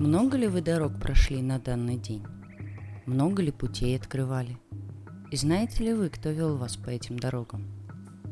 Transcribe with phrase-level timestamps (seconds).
[0.00, 2.24] Много ли вы дорог прошли на данный день?
[3.04, 4.56] Много ли путей открывали?
[5.30, 7.66] И знаете ли вы, кто вел вас по этим дорогам?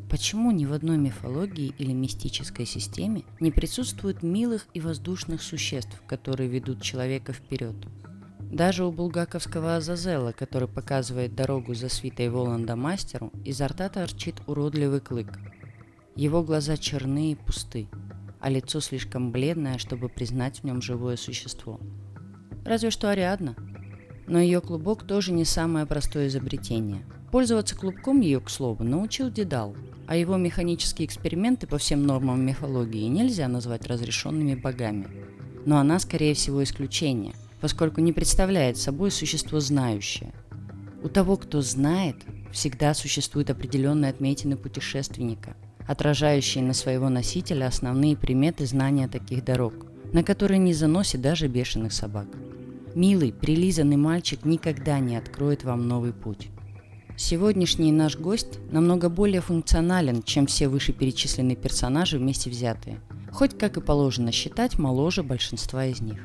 [0.09, 6.49] Почему ни в одной мифологии или мистической системе не присутствует милых и воздушных существ, которые
[6.49, 7.77] ведут человека вперед?
[8.41, 15.01] Даже у булгаковского Азазела, который показывает дорогу за свитой Воланда мастеру, изо рта торчит уродливый
[15.01, 15.39] клык.
[16.17, 17.89] Его глаза черные и пусты,
[18.41, 21.81] а лицо слишком бледное, чтобы признать в нем живое существо.
[22.65, 23.57] Разве что Ариадна.
[24.27, 27.05] Но ее клубок тоже не самое простое изобретение.
[27.33, 29.75] Пользоваться клубком ее, к слову, научил Дедал,
[30.07, 35.09] а его механические эксперименты по всем нормам мифологии нельзя назвать разрешенными богами.
[35.65, 40.33] Но она, скорее всего, исключение, поскольку не представляет собой существо знающее.
[41.03, 42.17] У того, кто знает,
[42.53, 45.57] всегда существуют определенные отметины путешественника–
[45.89, 49.73] отражающие на своего носителя основные приметы знания таких дорог,
[50.13, 52.27] на которые не заносит даже бешеных собак.
[52.95, 56.49] Милый, прилизанный мальчик никогда не откроет вам новый путь.
[57.17, 63.01] Сегодняшний наш гость намного более функционален, чем все вышеперечисленные персонажи вместе взятые,
[63.33, 66.21] хоть, как и положено считать, моложе большинства из них.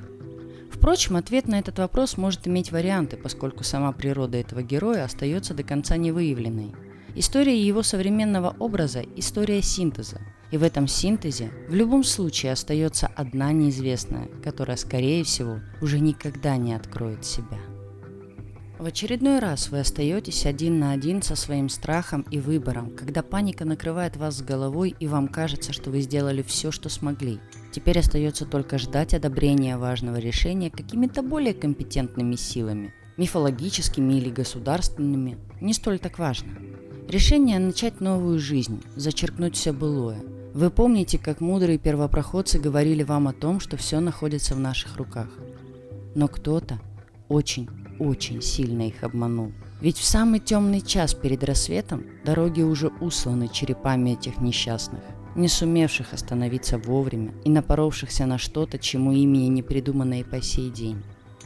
[0.71, 5.63] Впрочем, ответ на этот вопрос может иметь варианты, поскольку сама природа этого героя остается до
[5.63, 6.75] конца невыявленной–
[7.15, 10.19] История его современного образа– история синтеза.
[10.49, 16.57] И в этом синтезе в любом случае остается одна неизвестная, которая, скорее всего, уже никогда
[16.57, 17.59] не откроет себя.
[18.79, 23.63] В очередной раз вы остаетесь один на один со своим страхом и выбором, когда паника
[23.63, 27.39] накрывает вас с головой и вам кажется, что вы сделали все, что смогли.
[27.71, 35.73] Теперь остается только ждать одобрения важного решения какими-то более компетентными силами, мифологическими или государственными, не
[35.73, 36.49] столь так важно.
[37.07, 40.23] Решение начать новую жизнь, зачеркнуть все былое.
[40.53, 45.27] Вы помните, как мудрые первопроходцы говорили вам о том, что все находится в наших руках.
[46.15, 46.79] Но кто-то
[47.27, 47.67] очень,
[47.99, 49.51] очень сильно их обманул.
[49.81, 55.01] Ведь в самый темный час перед рассветом дороги уже усланы черепами этих несчастных,
[55.35, 60.69] не сумевших остановиться вовремя и напоровшихся на что-то, чему имя не придумано и по сей
[60.69, 61.03] день.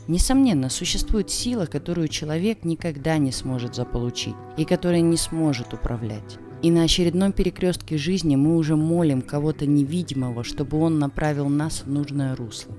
[0.08, 6.40] Несомненно, существует сила, которую человек никогда не сможет заполучить и которой не сможет управлять.
[6.62, 11.90] И на очередном перекрестке жизни мы уже молим кого-то невидимого, чтобы он направил нас в
[11.90, 12.74] нужное русло.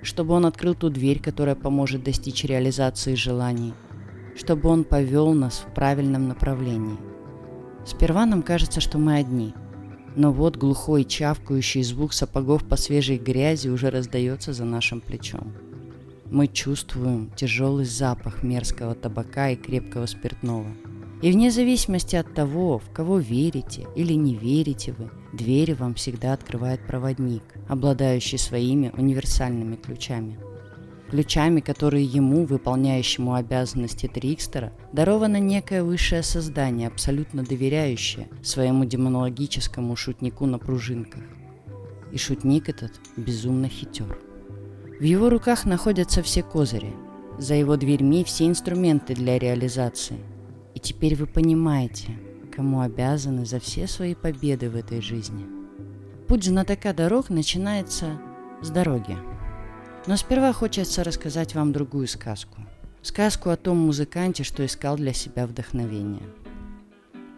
[0.00, 3.74] Чтобы он открыл ту дверь, которая поможет достичь реализации желаний.
[4.36, 6.96] Чтобы он повел нас в правильном направлении.
[7.84, 9.54] Сперва нам кажется, что мы одни.
[10.14, 15.52] Но вот глухой чавкающий звук сапогов по свежей грязи уже раздается за нашим плечом.
[16.30, 20.68] Мы чувствуем тяжелый запах мерзкого табака и крепкого спиртного.
[21.22, 26.32] И вне зависимости от того, в кого верите или не верите вы, двери вам всегда
[26.32, 30.38] открывает проводник, обладающий своими универсальными ключами.
[31.10, 40.46] Ключами, которые ему, выполняющему обязанности Трикстера, даровано некое высшее создание, абсолютно доверяющее своему демонологическому шутнику
[40.46, 41.24] на пружинках.
[42.12, 44.29] И шутник этот безумно хитер.
[45.00, 46.94] В его руках находятся все козыри,
[47.38, 50.18] за его дверьми все инструменты для реализации.
[50.74, 52.18] И теперь вы понимаете,
[52.54, 55.46] кому обязаны за все свои победы в этой жизни.
[56.28, 58.20] Путь знатока дорог начинается
[58.60, 59.16] с дороги.
[60.06, 62.58] Но сперва хочется рассказать вам другую сказку.
[63.00, 66.28] Сказку о том музыканте, что искал для себя вдохновение–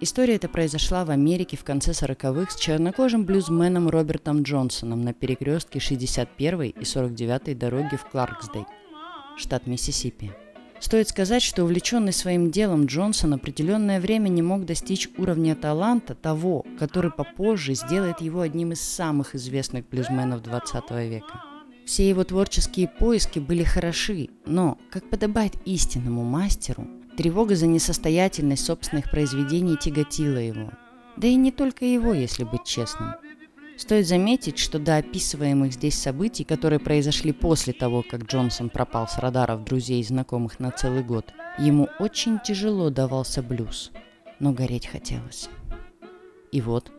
[0.02, 5.78] История эта произошла в Америке в конце 40-х с чернокожим блюзменом Робертом Джонсоном на перекрестке
[5.78, 8.66] 61 и 49 дороги в Кларксдейт,
[9.36, 10.32] штат Миссисипи.
[10.80, 16.66] Стоит сказать, что увлеченный своим делом Джонсон определенное время не мог достичь уровня таланта того,
[16.80, 21.44] который попозже сделает его одним из самых известных блюзменов 20 века.
[21.86, 29.11] Все его творческие поиски были хороши, но, как подобает истинному мастеру, Тревога за несостоятельность собственных
[29.11, 30.70] произведений тяготила его.
[31.17, 33.14] Да и не только его, если быть честным.
[33.76, 39.19] Стоит заметить, что до описываемых здесь событий, которые произошли после того, как Джонсон пропал с
[39.19, 43.91] радаров друзей и знакомых на целый год, ему очень тяжело давался блюз,
[44.38, 45.49] но гореть хотелось.
[46.50, 46.93] И вот,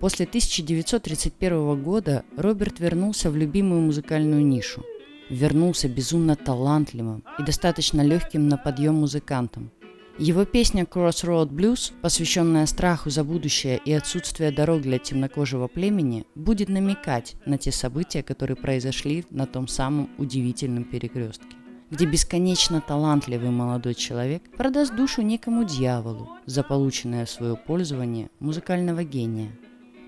[0.00, 4.84] после 1931 года Роберт вернулся в любимую музыкальную нишу
[5.32, 9.70] вернулся безумно талантливым и достаточно легким на подъем музыкантом.
[10.18, 16.68] Его песня Crossroad Blues, посвященная страху за будущее и отсутствие дорог для темнокожего племени, будет
[16.68, 21.56] намекать на те события, которые произошли на том самом удивительном перекрестке
[21.92, 29.04] где бесконечно талантливый молодой человек продаст душу некому дьяволу за полученное в свое пользование музыкального
[29.04, 29.52] гения.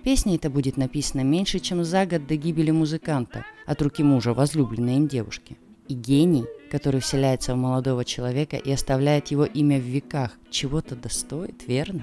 [0.04, 4.96] Песня эта будет написана меньше, чем за год до гибели музыканта, от руки мужа возлюбленной
[4.96, 5.56] им девушки.
[5.88, 11.66] И гений, который вселяется в молодого человека и оставляет его имя в веках, чего-то достоит,
[11.66, 12.02] верно?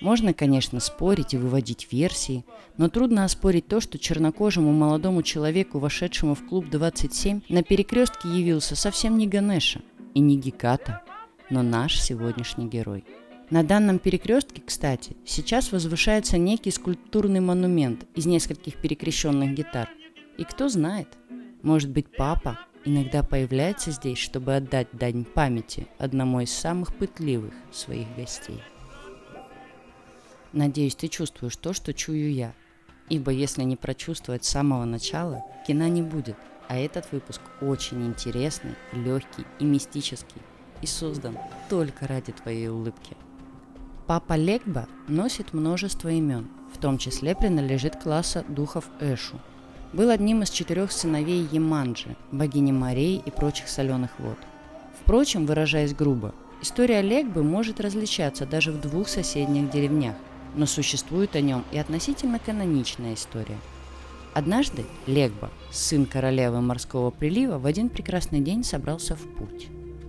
[0.00, 2.44] Можно, конечно, спорить и выводить версии,
[2.76, 8.74] но трудно оспорить то, что чернокожему молодому человеку, вошедшему в клуб 27, на перекрестке явился
[8.74, 9.80] совсем не Ганеша
[10.12, 11.02] и не Геката,
[11.50, 13.04] но наш сегодняшний герой.
[13.50, 19.88] На данном перекрестке, кстати, сейчас возвышается некий скульптурный монумент из нескольких перекрещенных гитар.
[20.36, 21.08] И кто знает,
[21.62, 28.14] может быть папа иногда появляется здесь, чтобы отдать дань памяти одному из самых пытливых своих
[28.16, 28.60] гостей.
[30.52, 32.54] Надеюсь, ты чувствуешь то, что чую я.
[33.08, 36.36] Ибо если не прочувствовать с самого начала, кино не будет.
[36.68, 40.42] А этот выпуск очень интересный, легкий и мистический.
[40.82, 41.38] И создан
[41.70, 43.16] только ради твоей улыбки.
[44.08, 49.36] Папа Легба носит множество имен, в том числе принадлежит класса духов Эшу.
[49.92, 54.38] Был одним из четырех сыновей Еманджи, богини морей и прочих соленых вод.
[55.00, 60.16] Впрочем, выражаясь грубо, история Легбы может различаться даже в двух соседних деревнях
[60.54, 63.58] но существует о нем и относительно каноничная история.
[64.34, 69.68] Однажды Легба, сын королевы морского прилива, в один прекрасный день собрался в путь.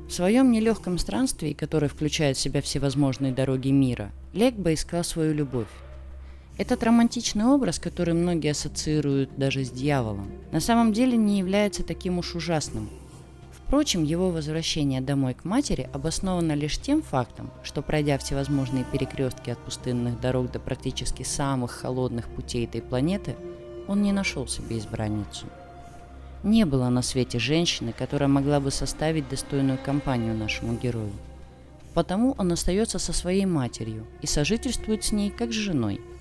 [0.10, 5.68] В своем нелегком странстве, которое включает в себя всевозможные дороги мира, Легба искал свою любовь.
[6.58, 12.18] Этот романтичный образ, который многие ассоциируют даже с дьяволом, на самом деле не является таким
[12.18, 12.90] уж ужасным,
[13.70, 19.60] Впрочем, его возвращение домой к матери обосновано лишь тем фактом, что пройдя всевозможные перекрестки от
[19.60, 23.36] пустынных дорог до практически самых холодных путей этой планеты,
[23.88, 25.46] он не нашел себе избранницу.
[26.44, 31.12] Не было на свете женщины, которая могла бы составить достойную компанию нашему герою.
[31.94, 36.00] Потому он остается со своей матерью и сожительствует с ней как с женой–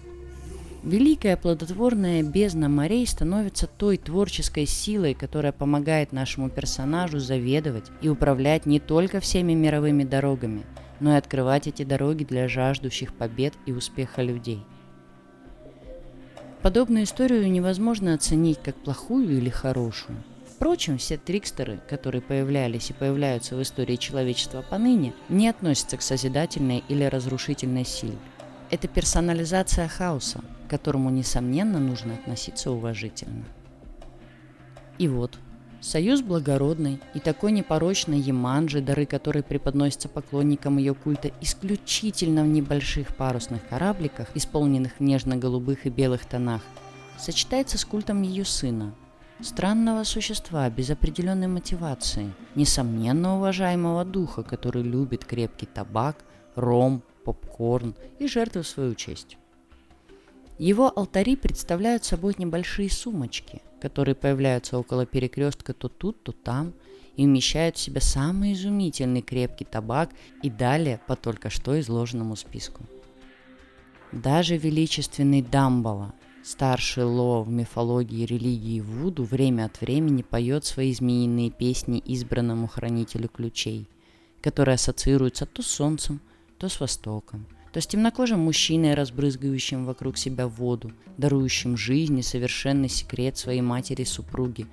[0.84, 8.64] Великая плодотворная бездна морей становится той творческой силой, которая помогает нашему персонажу заведовать и управлять
[8.64, 10.62] не только всеми мировыми дорогами,
[11.00, 14.64] но и открывать эти дороги для жаждущих побед и успеха людей.
[16.62, 20.18] Подобную историю невозможно оценить как плохую или хорошую.
[20.54, 26.82] Впрочем, все трикстеры, которые появлялись и появляются в истории человечества поныне, не относятся к созидательной
[26.88, 28.18] или разрушительной силе.
[28.70, 33.44] Это персонализация хаоса, к которому, несомненно, нужно относиться уважительно.
[34.98, 35.38] И вот,
[35.80, 43.16] союз благородный и такой непорочной Яманджи, дары которой преподносятся поклонникам ее культа исключительно в небольших
[43.16, 46.62] парусных корабликах, исполненных в нежно-голубых и белых тонах,
[47.18, 48.94] сочетается с культом ее сына,
[49.40, 56.16] странного существа без определенной мотивации, несомненно уважаемого духа, который любит крепкий табак,
[56.54, 59.36] ром, попкорн и жертвы свою честь.
[60.58, 66.74] Его алтари представляют собой небольшие сумочки, которые появляются около перекрестка то тут, то там
[67.16, 70.10] и вмещают в себя самый изумительный крепкий табак
[70.42, 72.84] и далее по только что изложенному списку.
[74.10, 81.50] Даже величественный Дамбала, старший Ло в мифологии религии Вуду, время от времени поет свои змеиные
[81.50, 83.86] песни избранному хранителю ключей,
[84.40, 86.20] которые ассоциируются то с солнцем,
[86.58, 87.46] то с Востоком,
[87.78, 94.66] то с темнокожим мужчиной, разбрызгающим вокруг себя воду, дарующим жизнь и совершенный секрет своей матери-супруги,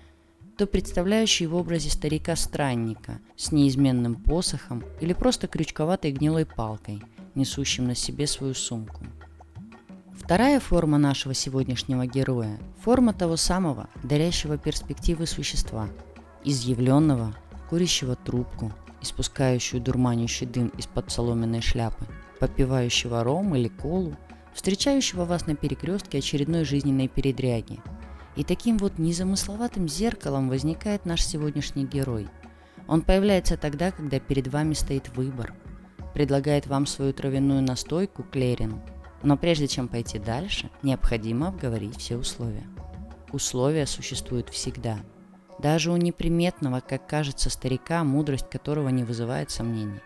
[0.58, 7.04] то представляющий в образе старика-странника с неизменным посохом или просто крючковатой гнилой палкой,
[7.36, 9.06] несущим на себе свою сумку.
[10.20, 15.90] Вторая форма нашего сегодняшнего героя– форма того самого, дарящего перспективы существа,
[16.44, 17.36] изъявленного,
[17.70, 22.08] курящего трубку, испускающую дурманящий дым из-под соломенной шляпы,
[22.40, 24.16] попивающего ром или колу,
[24.54, 27.80] встречающего вас на перекрестке очередной жизненной передряги.
[28.36, 32.28] И таким вот незамысловатым зеркалом возникает наш сегодняшний герой.
[32.88, 35.54] Он появляется тогда, когда перед вами стоит выбор.
[36.14, 38.82] Предлагает вам свою травяную настойку клерин.
[39.24, 42.68] Но прежде чем пойти дальше, необходимо обговорить все условия.
[43.32, 45.00] Условия существуют всегда–
[45.60, 50.02] даже у неприметного, как кажется, старика, мудрость которого не вызывает сомнений.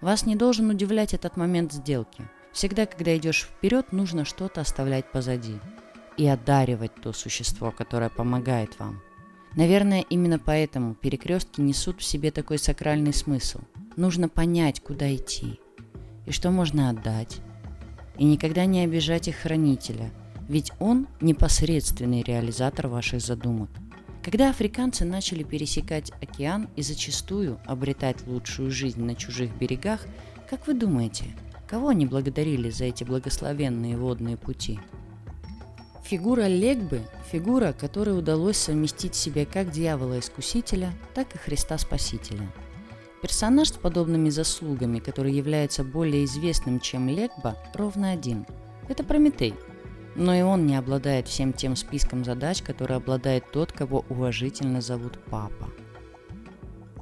[0.00, 2.24] Вас не должен удивлять этот момент сделки.
[2.52, 5.56] Всегда, когда идешь вперед, нужно что-то оставлять позади
[6.16, 9.00] и одаривать то существо, которое помогает вам.
[9.54, 13.60] Наверное, именно поэтому перекрестки несут в себе такой сакральный смысл.
[13.96, 15.60] Нужно понять, куда идти
[16.26, 17.38] и что можно отдать.
[18.18, 20.10] И никогда не обижать их хранителя,
[20.48, 23.70] ведь он непосредственный реализатор ваших задумок–
[24.26, 30.00] когда африканцы начали пересекать океан и зачастую обретать лучшую жизнь на чужих берегах,
[30.50, 31.26] как вы думаете,
[31.68, 34.80] кого они благодарили за эти благословенные водные пути?
[36.02, 42.50] Фигура Легбы– фигура, которой удалось совместить в себе как дьявола-искусителя, так и Христа-спасителя.
[43.22, 48.44] Персонаж с подобными заслугами, который является более известным, чем Легба, ровно один–
[48.88, 49.54] это Прометей.
[50.16, 55.18] Но и он не обладает всем тем списком задач, который обладает тот, кого уважительно зовут
[55.30, 55.70] Папа–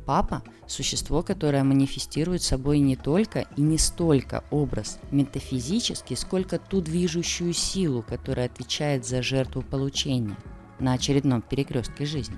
[0.06, 7.54] Папа– существо, которое манифестирует собой не только и не столько образ метафизический, сколько ту движущую
[7.54, 10.37] силу, которая отвечает за жертву получения
[10.78, 12.37] на очередном перекрестке жизни.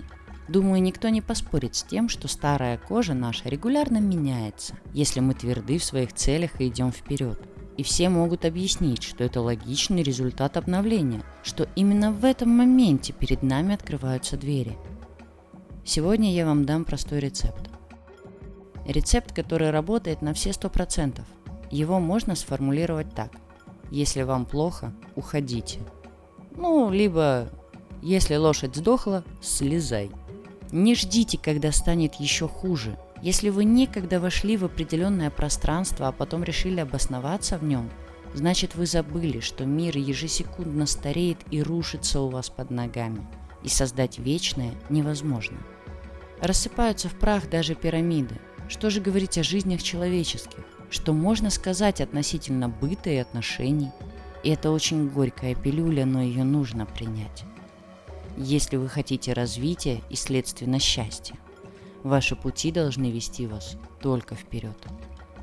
[0.49, 5.79] Думаю, никто не поспорит с тем, что старая кожа наша регулярно меняется, если мы тверды
[5.79, 7.41] в своих целях и идем вперед.
[7.77, 13.43] И все могут объяснить, что это логичный результат обновления, что именно в этом моменте перед
[13.43, 14.77] нами открываются двери–
[15.89, 17.71] Сегодня я вам дам простой рецепт.
[18.87, 21.21] Рецепт, который работает на все 100%.
[21.71, 23.31] Его можно сформулировать так.
[23.93, 25.79] Если вам плохо, уходите.
[26.57, 27.49] Ну, либо,
[28.03, 30.11] если лошадь сдохла, слезай.
[30.73, 32.99] Не ждите, когда станет еще хуже.
[33.27, 37.91] Если вы некогда вошли в определенное пространство, а потом решили обосноваться в нем,
[38.35, 43.27] значит вы забыли, что мир ежесекундно стареет и рушится у вас под ногами.
[43.65, 45.59] И создать вечное невозможно.
[46.41, 48.37] Рассыпаются в прах даже пирамиды.
[48.69, 50.65] Что же говорить о жизнях человеческих?
[50.89, 53.91] Что можно сказать относительно быта и отношений?
[54.45, 57.43] И это очень горькая пилюля, но ее нужно принять.
[58.37, 61.35] Если вы хотите развития и, следственно, счастья,
[62.09, 64.77] ваши пути должны вести вас только вперед.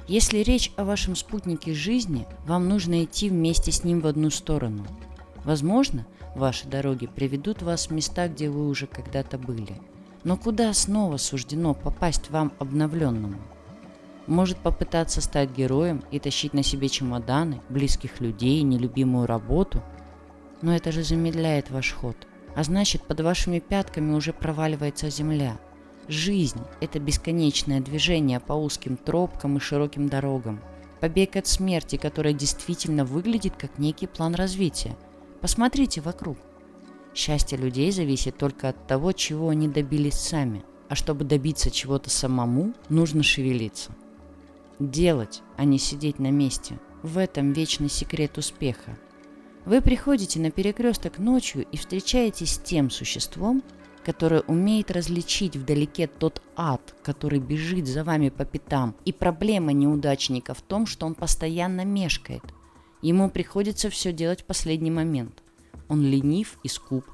[0.08, 4.86] Если речь о вашем спутнике жизни, вам нужно идти вместе с ним в одну сторону.
[5.46, 6.06] Возможно,
[6.36, 9.82] ваши дороги приведут вас в места, где вы уже когда-то были–
[10.24, 13.40] но куда снова суждено попасть вам обновленному?
[14.26, 19.84] Может попытаться стать героем и тащить на себе чемоданы, близких людей, нелюбимую работу?
[20.62, 22.16] Но это же замедляет ваш ход.
[22.56, 25.60] А значит, под вашими пятками уже проваливается земля.
[26.08, 30.62] Жизнь– это бесконечное движение по узким тропкам и широким дорогам.
[31.00, 34.96] Побег от смерти, которая действительно выглядит как некий план развития.
[35.42, 36.38] Посмотрите вокруг–
[37.14, 40.64] Счастье людей зависит только от того, чего они добились сами.
[40.90, 43.92] А чтобы добиться чего-то самому, нужно шевелиться.
[44.80, 46.80] Делать, а не сидеть на месте.
[47.04, 48.98] В этом вечный секрет успеха.
[49.66, 53.64] Вы приходите на перекресток ночью и встречаетесь с тем существом,
[54.04, 58.96] которое умеет различить вдалеке тот ад, который бежит за вами по пятам.
[59.06, 62.44] И проблема неудачника в том, что он постоянно мешкает.
[63.02, 65.44] Ему приходится все делать в последний момент.
[65.90, 67.06] Он ленив и скуп.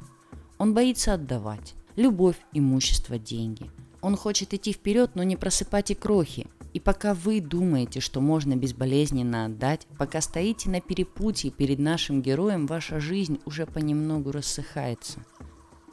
[0.58, 1.74] Он боится отдавать.
[1.96, 3.70] Любовь, имущество, деньги.
[4.02, 6.48] Он хочет идти вперед, но не просыпать и крохи.
[6.74, 12.68] И пока вы думаете, что можно безболезненно отдать, пока стоите на перепутье перед нашим героем,
[12.68, 15.20] ваша жизнь уже понемногу рассыхается.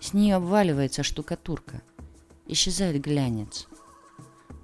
[0.07, 1.83] С нее обваливается штукатурка.
[2.47, 3.67] Исчезает глянец.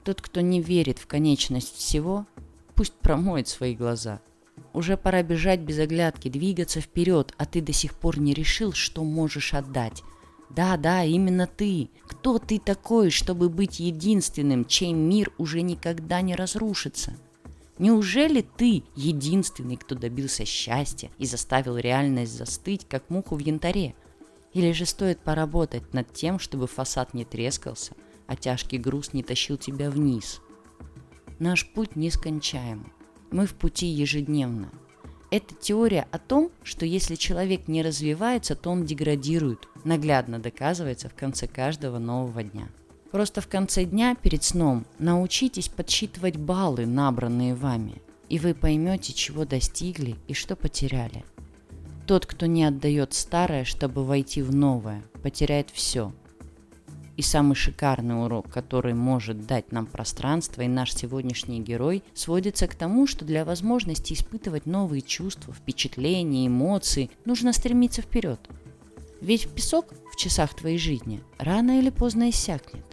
[0.04, 2.26] Тот, кто не верит в конечность всего,
[2.76, 4.20] пусть промоет свои глаза–
[4.72, 9.02] уже пора бежать без оглядки, двигаться вперед, а ты до сих пор не решил, что
[9.02, 10.04] можешь отдать.
[10.48, 11.90] Да, да, именно ты.
[12.06, 17.14] Кто ты такой, чтобы быть единственным, чей мир уже никогда не разрушится?
[17.78, 23.96] Неужели ты единственный, кто добился счастья и заставил реальность застыть, как муху в янтаре?
[24.52, 27.94] Или же стоит поработать над тем, чтобы фасад не трескался,
[28.26, 30.40] а тяжкий груз не тащил тебя вниз?
[31.38, 32.92] Наш путь нескончаем.
[33.30, 34.70] Мы в пути ежедневно.
[35.30, 41.14] Это теория о том, что если человек не развивается, то он деградирует, наглядно доказывается в
[41.14, 42.68] конце каждого нового дня.
[43.10, 49.46] Просто в конце дня перед сном научитесь подсчитывать баллы, набранные вами, и вы поймете, чего
[49.46, 51.24] достигли и что потеряли.
[52.06, 56.12] Тот, кто не отдает старое, чтобы войти в новое, потеряет все–
[57.16, 62.74] и самый шикарный урок, который может дать нам пространство и наш сегодняшний герой, сводится к
[62.74, 68.40] тому, что для возможности испытывать новые чувства, впечатления, эмоции, нужно стремиться вперед.
[69.20, 72.84] Ведь песок в часах твоей жизни рано или поздно иссякнет.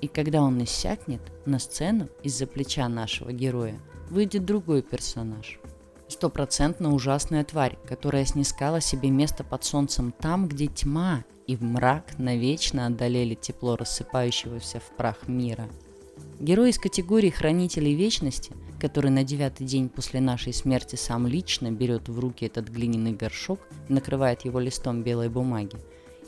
[0.00, 3.78] И когда он иссякнет, на сцену из-за плеча нашего героя
[4.08, 5.58] выйдет другой персонаж.
[6.14, 12.16] Стопроцентно ужасная тварь, которая снискала себе место под солнцем там, где тьма и в мрак
[12.18, 15.68] навечно одолели тепло рассыпающегося в прах мира.
[16.38, 22.08] Герой из категории Хранителей Вечности, который на девятый день после нашей смерти сам лично берет
[22.08, 25.78] в руки этот глиняный горшок, накрывает его листом белой бумаги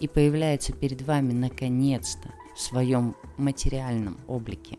[0.00, 4.78] и появляется перед вами наконец-то в своем материальном облике.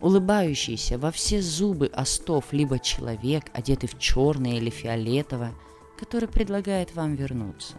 [0.00, 5.54] Улыбающийся во все зубы остов либо человек, одетый в черное или фиолетовое,
[5.98, 7.74] который предлагает вам вернуться.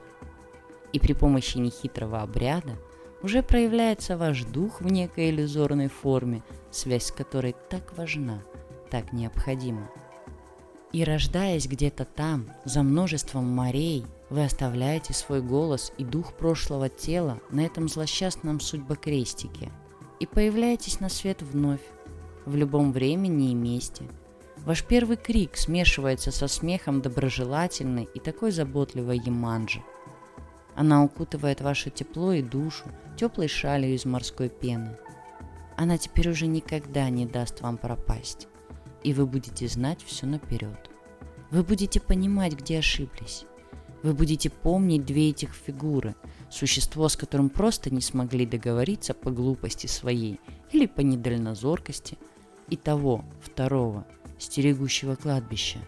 [0.92, 2.78] И при помощи нехитрого обряда
[3.22, 8.44] уже проявляется ваш дух в некой иллюзорной форме, связь с которой так важна,
[8.90, 9.90] так необходима.
[10.92, 17.40] И рождаясь где-то там, за множеством морей, вы оставляете свой голос и дух прошлого тела
[17.52, 19.72] на этом злосчастном судьбокрестике
[20.20, 21.82] и появляетесь на свет вновь,
[22.50, 24.04] в любом времени и месте.
[24.58, 29.82] Ваш первый крик смешивается со смехом доброжелательной и такой заботливой Яманджи.
[30.76, 32.86] Она укутывает ваше тепло и душу
[33.18, 34.98] теплой шалью из морской пены.
[35.78, 38.48] Она теперь уже никогда не даст вам пропасть
[39.04, 40.90] и вы будете знать все наперед.
[41.52, 43.46] Вы будете понимать, где ошиблись.
[44.04, 46.16] Вы будете помнить две этих фигуры,
[46.50, 50.40] существо, с которым просто не смогли договориться по глупости своей
[50.72, 52.18] или по недальнозоркости,
[52.70, 54.06] и того, второго,
[54.38, 55.80] стерегущего кладбища,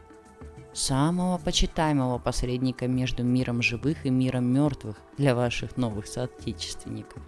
[0.73, 7.21] самого почитаемого посредника между миром живых и миром мертвых для ваших новых соотечественников.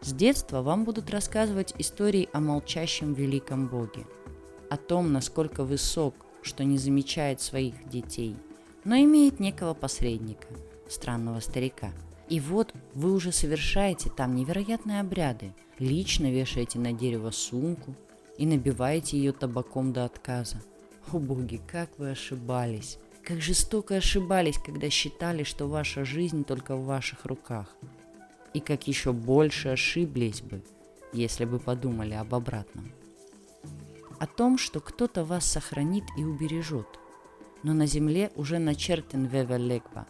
[0.00, 4.06] С детства вам будут рассказывать истории о молчащем великом Боге–
[4.70, 8.36] о том, насколько высок, что не замечает своих детей,
[8.84, 10.48] но имеет некого посредника,
[10.88, 11.92] странного старика.
[12.28, 17.94] И вот вы уже совершаете там невероятные обряды, лично вешаете на дерево сумку
[18.38, 20.62] и набиваете ее табаком до отказа.
[21.12, 22.98] О боги, как вы ошибались!
[23.22, 27.76] Как жестоко ошибались, когда считали, что ваша жизнь только в ваших руках.
[28.54, 30.62] И как еще больше ошиблись бы,
[31.12, 32.90] если бы подумали об обратном
[34.18, 36.86] о том, что кто-то вас сохранит и убережет.
[37.62, 40.06] Но на земле уже начертен Вевелегба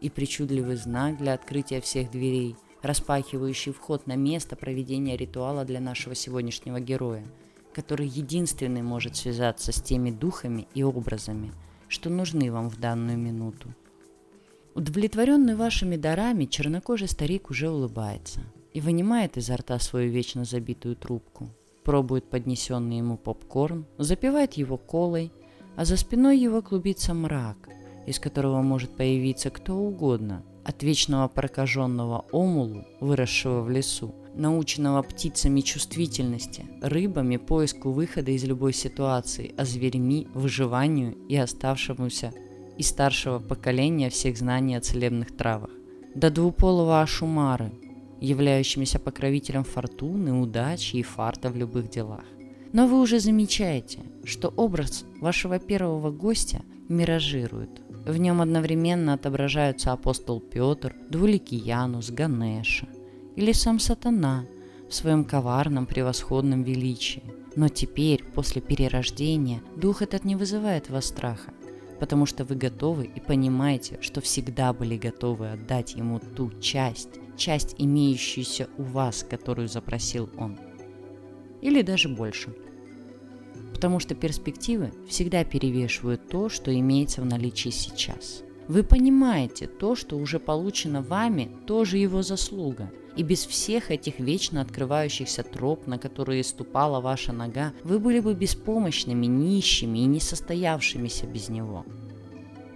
[0.00, 6.14] и причудливый знак для открытия всех дверей, распахивающий вход на место проведения ритуала для нашего
[6.14, 7.24] сегодняшнего героя,
[7.72, 11.52] который единственный может связаться с теми духами и образами,
[11.88, 13.68] что нужны вам в данную минуту.
[14.74, 18.40] Удовлетворенный вашими дарами, чернокожий старик уже улыбается
[18.72, 21.48] и вынимает изо рта свою вечно забитую трубку–
[21.90, 25.32] пробует поднесенный ему попкорн, запивает его колой,
[25.76, 27.68] а за спиной его клубится мрак,
[28.06, 35.60] из которого может появиться кто угодно, от вечного прокаженного омулу, выросшего в лесу, наученного птицами
[35.60, 42.32] чувствительности, рыбами поиску выхода из любой ситуации, а зверьми выживанию и оставшемуся
[42.78, 45.70] из старшего поколения всех знаний о целебных травах,
[46.14, 47.70] до двуполого Ашумары,
[48.20, 52.24] являющимися покровителем фортуны, удачи и фарта в любых делах.
[52.72, 57.82] Но вы уже замечаете, что образ вашего первого гостя миражирует.
[58.06, 62.88] В нем одновременно отображаются апостол Петр, двуликий Янус, Ганеша
[63.36, 64.46] или сам сатана
[64.88, 67.22] в своем коварном превосходном величии.
[67.56, 71.52] Но теперь, после перерождения, дух этот не вызывает вас страха,
[71.98, 77.74] потому что вы готовы и понимаете, что всегда были готовы отдать ему ту часть, часть,
[77.78, 80.58] имеющуюся у вас, которую запросил он.
[81.60, 82.54] Или даже больше.
[83.72, 88.42] Потому что перспективы всегда перевешивают то, что имеется в наличии сейчас.
[88.68, 92.90] Вы понимаете, то, что уже получено вами, тоже его заслуга.
[93.16, 98.34] И без всех этих вечно открывающихся троп, на которые ступала ваша нога, вы были бы
[98.34, 101.84] беспомощными, нищими и несостоявшимися без него.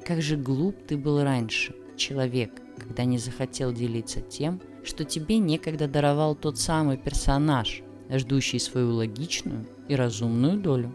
[0.05, 5.89] Как же глуп ты был раньше, человек, когда не захотел делиться тем, что тебе некогда
[5.89, 10.93] даровал тот самый персонаж, ждущий свою логичную и разумную долю.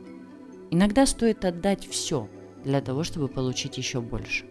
[0.70, 2.30] Иногда стоит отдать все
[2.64, 4.46] для того, чтобы получить еще больше.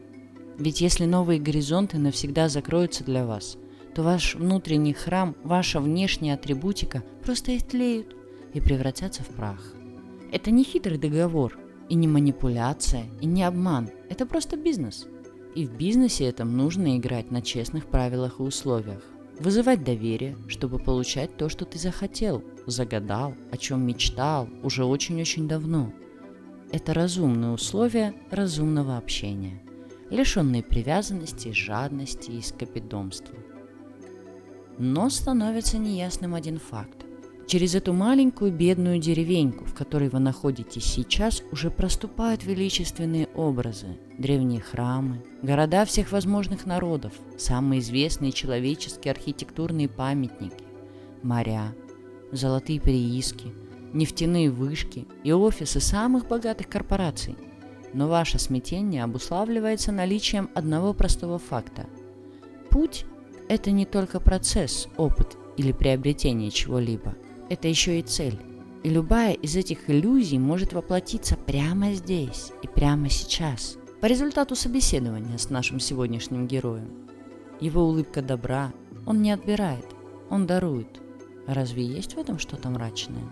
[0.59, 3.57] Ведь если новые горизонты навсегда закроются для вас,
[3.99, 8.15] то ваш внутренний храм, ваша внешняя атрибутика просто истлеют
[8.55, 9.75] и превратятся в прах.
[10.31, 11.59] Это не хитрый договор,
[11.89, 13.91] и не манипуляция, и не обман.
[14.09, 15.09] Это просто бизнес–
[15.57, 19.03] и в бизнесе этом нужно играть на честных правилах и условиях.
[19.41, 25.93] Вызывать доверие, чтобы получать то, что ты захотел, загадал, о чем мечтал уже очень-очень давно.
[26.71, 29.61] Это разумные условия разумного общения,
[30.11, 33.35] лишенные привязанности, жадности и скопидомства.
[34.79, 37.05] Но становится неясным один факт.
[37.49, 43.87] Через эту маленькую бедную деревеньку, в которой вы находитесь сейчас, уже проступают величественные образы,
[44.19, 50.63] древние храмы, города всех возможных народов, самые известные человеческие архитектурные памятники,
[51.23, 51.75] моря,
[52.33, 53.55] золотые прииски,
[53.95, 57.37] нефтяные вышки и офисы самых богатых корпораций.
[57.95, 61.87] Но ваше смятение обуславливается наличием одного простого факта.
[62.69, 63.07] Путь–
[63.49, 67.17] это не только процесс, опыт или приобретение чего-либо–
[67.49, 68.39] это еще и цель.
[68.85, 75.39] И любая из этих иллюзий может воплотиться прямо здесь и прямо сейчас, по результату собеседования
[75.39, 77.09] с нашим сегодняшним героем.
[77.61, 78.73] его улыбка добра,
[79.05, 79.85] он не отбирает,
[80.31, 81.01] он дарует.
[81.47, 83.25] Разве есть в этом что-то мрачное?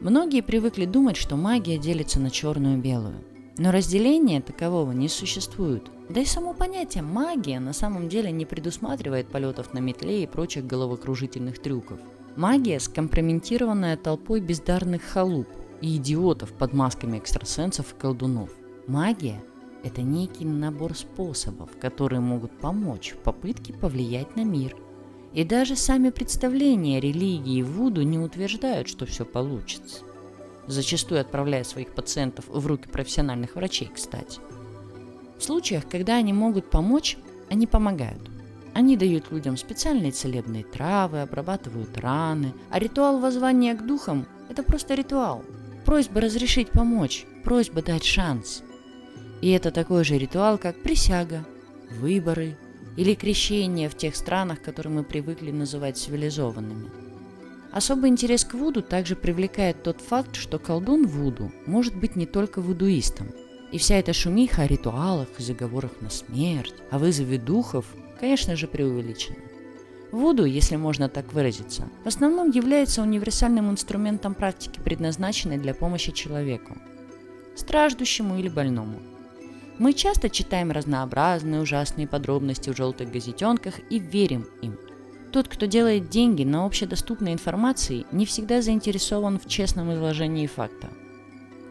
[0.00, 3.24] Многие привыкли думать, что магия делится на черную и белую.
[3.58, 5.90] Но разделения такового не существует.
[6.08, 10.66] Да и само понятие магия на самом деле не предусматривает полетов на метле и прочих
[10.66, 11.98] головокружительных трюков.
[12.36, 15.48] Магия– скомпрометированная толпой бездарных халуп
[15.80, 18.50] и идиотов под масками экстрасенсов и колдунов.
[18.86, 19.42] Магия–
[19.82, 24.76] это некий набор способов, которые могут помочь в попытке повлиять на мир.
[25.32, 30.04] И даже сами представления религии Вуду не утверждают, что все получится.
[30.66, 34.40] Зачастую отправляя своих пациентов в руки профессиональных врачей, кстати.
[35.38, 37.16] В случаях, когда они могут помочь,
[37.50, 38.30] они помогают.
[38.74, 44.94] Они дают людям специальные целебные травы, обрабатывают раны, а ритуал воззвания к духам– это просто
[44.94, 45.44] ритуал.
[45.84, 48.62] Просьба разрешить помочь, просьба дать шанс.
[49.40, 51.44] И это такой же ритуал, как присяга,
[51.90, 52.58] выборы
[52.96, 57.05] или крещение в тех странах, которые мы привыкли называть цивилизованными.
[57.76, 62.62] Особый интерес к Вуду также привлекает тот факт, что колдун Вуду может быть не только
[62.62, 63.28] вудуистом.
[63.70, 67.84] И вся эта шумиха о ритуалах и заговорах на смерть, о вызове духов
[68.18, 69.36] конечно же, преувеличено.
[70.10, 76.78] Вуду, если можно так выразиться, в основном является универсальным инструментом практики, предназначенной для помощи человеку,
[77.56, 79.00] страждущему или больному.
[79.78, 84.78] Мы часто читаем разнообразные ужасные подробности в желтых газетенках и верим им.
[85.36, 90.88] Тот, кто делает деньги на общедоступной информации, не всегда заинтересован в честном изложении факта.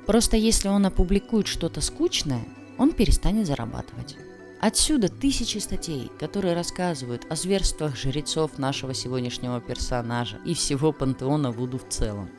[0.06, 2.45] Просто если он опубликует что-то скучное,
[2.78, 4.17] он перестанет зарабатывать.
[4.62, 11.80] Отсюда тысячи статей, которые рассказывают о зверствах жрецов нашего сегодняшнего персонажа и всего пантеона Вуду
[11.80, 12.30] в целом.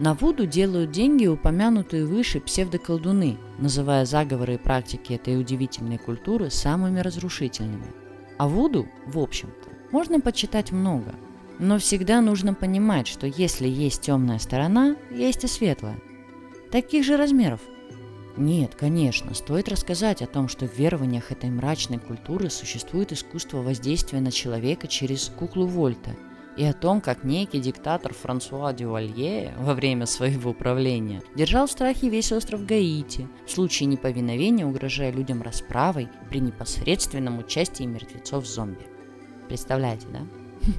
[0.00, 6.98] На Вуду делают деньги упомянутые выше псевдоколдуны, называя заговоры и практики этой удивительной культуры самыми
[6.98, 7.94] разрушительными.
[8.36, 11.14] А Вуду, в общем-то, можно почитать много,
[11.58, 16.00] но всегда нужно понимать, что если есть темная сторона, есть и светлая.
[16.72, 17.60] Таких же размеров,
[18.36, 24.20] нет, конечно, стоит рассказать о том, что в верованиях этой мрачной культуры существует искусство воздействия
[24.20, 26.16] на человека через куклу Вольта,
[26.56, 32.08] и о том, как некий диктатор Франсуа Дювалье во время своего правления держал в страхе
[32.08, 38.91] весь остров Гаити, в случае неповиновения угрожая людям расправой при непосредственном участии мертвецов-зомби.
[39.52, 40.20] Представляете, да?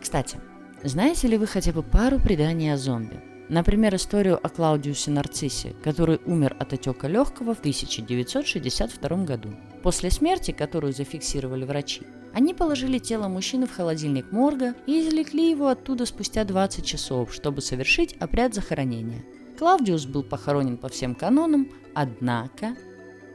[0.00, 0.38] Кстати,
[0.84, 3.20] знаете ли вы хотя бы пару преданий о зомби?
[3.48, 9.48] Например, историю о Клаудиусе Нарциссе, который умер от отека легкого в 1962 году.
[9.82, 12.02] После смерти, которую зафиксировали врачи,
[12.32, 17.62] они положили тело мужчины в холодильник морга и извлекли его оттуда спустя 20 часов, чтобы
[17.62, 19.24] совершить обряд захоронения.
[19.58, 22.76] Клаудиус был похоронен по всем канонам, однако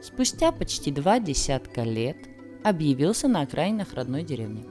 [0.02, 2.16] спустя почти два десятка лет
[2.64, 4.64] объявился на окраинах родной деревни.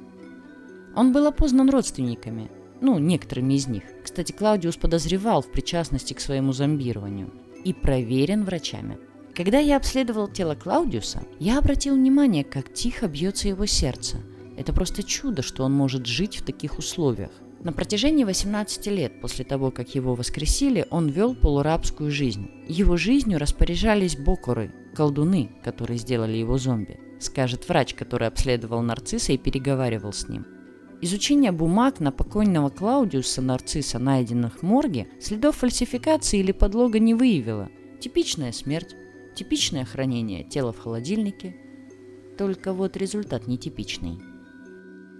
[0.95, 2.51] Он был опознан родственниками,
[2.81, 3.83] ну, некоторыми из них.
[4.03, 7.31] Кстати, Клаудиус подозревал в причастности к своему зомбированию
[7.63, 8.97] и проверен врачами.
[9.35, 14.17] Когда я обследовал тело Клаудиуса, я обратил внимание, как тихо бьется его сердце.
[14.57, 17.31] Это просто чудо, что он может жить в таких условиях.
[17.63, 22.49] На протяжении 18 лет после того, как его воскресили, он вел полурабскую жизнь.
[22.67, 29.37] Его жизнью распоряжались бокоры, колдуны, которые сделали его зомби, скажет врач, который обследовал нарцисса и
[29.37, 30.45] переговаривал с ним.
[31.01, 37.69] Изучение бумаг на покойного Клаудиуса Нарцисса, найденных в морге, следов фальсификации или подлога не выявило.
[37.99, 38.95] Типичная смерть,
[39.35, 41.55] типичное хранение тела в холодильнике.
[42.37, 44.19] Только вот результат нетипичный.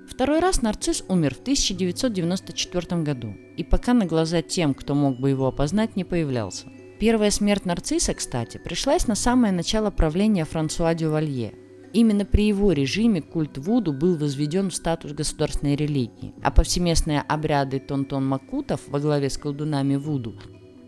[0.08, 5.30] Второй раз нарцисс умер в 1994 году, и пока на глаза тем, кто мог бы
[5.30, 6.68] его опознать, не появлялся.
[7.00, 11.56] Первая смерть нарцисса, кстати, пришлась на самое начало правления Франсуа Дювалье,
[11.94, 17.80] Именно при его режиме культ Вуду был возведен в статус государственной религии, а повсеместные обряды
[17.80, 20.36] Тонтон-Макутов во главе с колдунами Вуду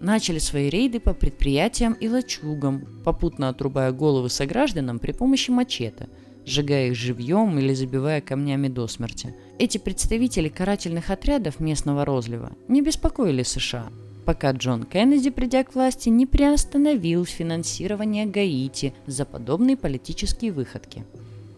[0.03, 6.09] начали свои рейды по предприятиям и лачугам, попутно отрубая головы согражданам при помощи мачете,
[6.45, 9.33] сжигая их живьем или забивая камнями до смерти.
[9.59, 13.89] Эти представители карательных отрядов местного розлива не беспокоили США,
[14.23, 21.05] пока Джон Кеннеди, придя к власти, не приостановил финансирование Гаити за подобные политические выходки.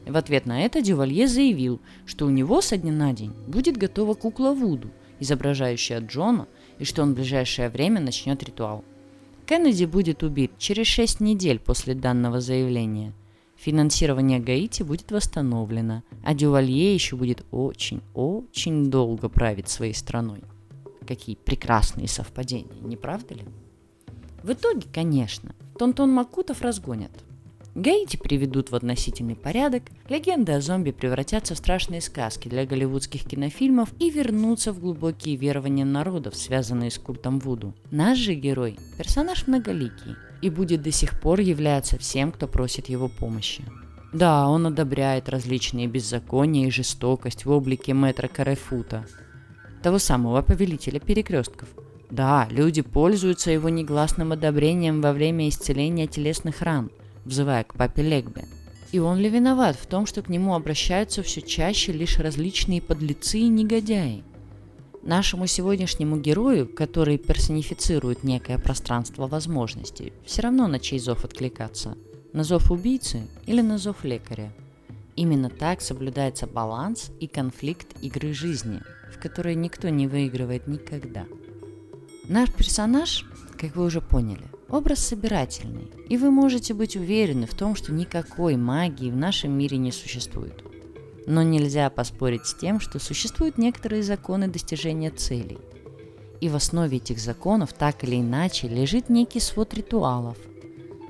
[0.06, 4.14] В ответ на это Дювалье заявил, что у него со дня на день будет готова
[4.14, 6.48] кукла Вуду, изображающая Джона,
[6.78, 8.84] и что он в ближайшее время начнет ритуал.
[9.46, 13.14] Кеннеди будет убит через 6 недель после данного заявления.
[13.56, 20.42] Финансирование Гаити будет восстановлено, а Дювалье еще будет очень-очень долго править своей страной.
[21.08, 23.46] Какие прекрасные совпадения, не правда ли?
[24.44, 27.12] В итоге, конечно, Тонтон Макутов разгонят.
[27.76, 33.90] Гаити приведут в относительный порядок, легенды о зомби превратятся в страшные сказки для голливудских кинофильмов
[34.00, 37.76] и вернутся в глубокие верования народов, связанные с культом Вуду.
[37.92, 43.10] Наш же герой– персонаж многоликий и будет до сих пор являться всем, кто просит его
[43.10, 43.66] помощи.
[44.14, 49.06] Да, он одобряет различные беззакония и жестокость в облике мэтра Карефута,
[49.86, 51.70] того самого повелителя перекрестков.
[52.10, 56.90] Да, люди пользуются его негласным одобрением во время исцеления телесных ран–
[57.26, 58.46] взывая к папе Легбе.
[58.92, 63.38] И он ли виноват в том, что к нему обращаются все чаще лишь различные подлецы
[63.38, 64.24] и негодяи?
[65.04, 71.96] Нашему сегодняшнему герою, который персонифицирует некое пространство возможностей, все равно на чей зов откликаться.
[72.34, 74.52] На зов убийцы или на зов лекаря.
[75.16, 78.82] Именно так соблюдается баланс и конфликт игры жизни,
[79.26, 81.26] которой никто не выигрывает никогда.
[82.28, 83.26] Наш персонаж,
[83.58, 88.56] как вы уже поняли, Образ собирательный, и вы можете быть уверены в том, что никакой
[88.56, 90.64] магии в нашем мире не существует.
[91.26, 95.58] Но нельзя поспорить с тем, что существуют некоторые законы достижения целей.
[96.42, 100.38] И в основе этих законов так или иначе лежит некий свод ритуалов.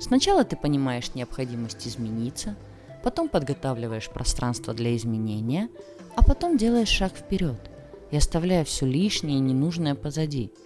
[0.00, 2.56] Сначала ты понимаешь необходимость измениться,
[3.02, 5.68] потом подготавливаешь пространство для изменения,
[6.14, 7.58] а потом делаешь шаг вперед
[8.10, 10.50] и оставляя все лишнее и ненужное позади–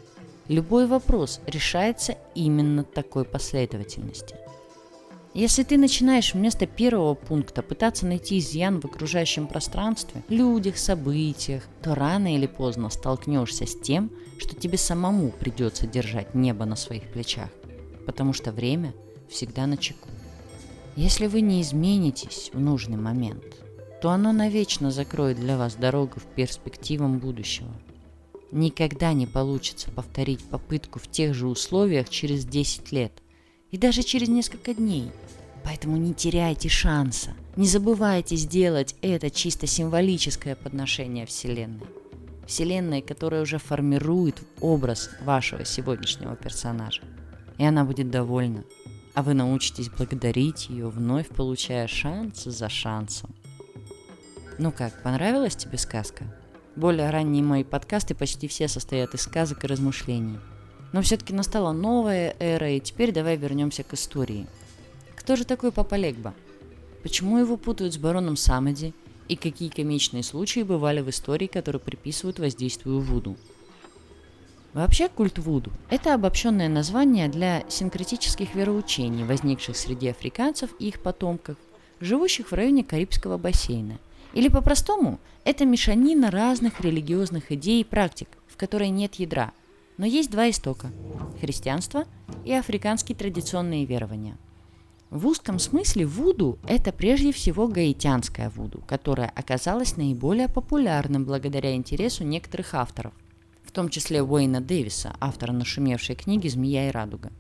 [0.50, 4.34] Любой вопрос решается именно такой последовательности.
[5.32, 11.94] Если ты начинаешь вместо первого пункта пытаться найти изъян в окружающем пространстве, людях, событиях, то
[11.94, 17.50] рано или поздно столкнешься с тем, что тебе самому придется держать небо на своих плечах,
[18.04, 18.92] потому что время
[19.28, 20.08] всегда на чеку.
[20.96, 23.44] Если вы не изменитесь в нужный момент,
[24.00, 27.68] то оно навечно закроет для вас дорогу в перспективам будущего–
[28.52, 33.12] Никогда не получится повторить попытку в тех же условиях через 10 лет
[33.70, 35.12] и даже через несколько дней.
[35.64, 37.34] Поэтому не теряйте шанса.
[37.54, 41.86] Не забывайте сделать это чисто символическое подношение Вселенной.
[42.46, 47.02] Вселенной, которая уже формирует образ вашего сегодняшнего персонажа.
[47.58, 48.64] И она будет довольна.
[49.14, 53.30] А вы научитесь благодарить ее, вновь получая шанс за шансом.
[54.62, 56.24] Ну как, понравилась тебе сказка?
[56.76, 60.38] Более ранние мои подкасты почти все состоят из сказок и размышлений.
[60.92, 64.46] Но все-таки настала новая эра, и теперь давай вернемся к истории.
[65.16, 66.34] Кто же такой Папа Легба?
[67.02, 68.92] Почему его путают с бароном Самеди?
[69.28, 73.38] И какие комичные случаи бывали в истории, которые приписывают воздействию Вуду?
[74.74, 81.56] Вообще культ Вуду– это обобщенное название для синкретических вероучений, возникших среди африканцев и их потомков,
[81.98, 83.98] живущих в районе Карибского бассейна–
[84.32, 89.52] или по-простому, это мешанина разных религиозных идей и практик, в которой нет ядра,
[89.96, 90.90] но есть два истока–
[91.40, 92.04] христианство
[92.44, 94.36] и африканские традиционные верования.
[95.10, 102.22] В узком смысле вуду– это прежде всего гаитянская вуду, которая оказалась наиболее популярным благодаря интересу
[102.22, 103.12] некоторых авторов,
[103.64, 107.32] в том числе Уэйна Дэвиса, автора нашумевшей книги «Змея и радуга».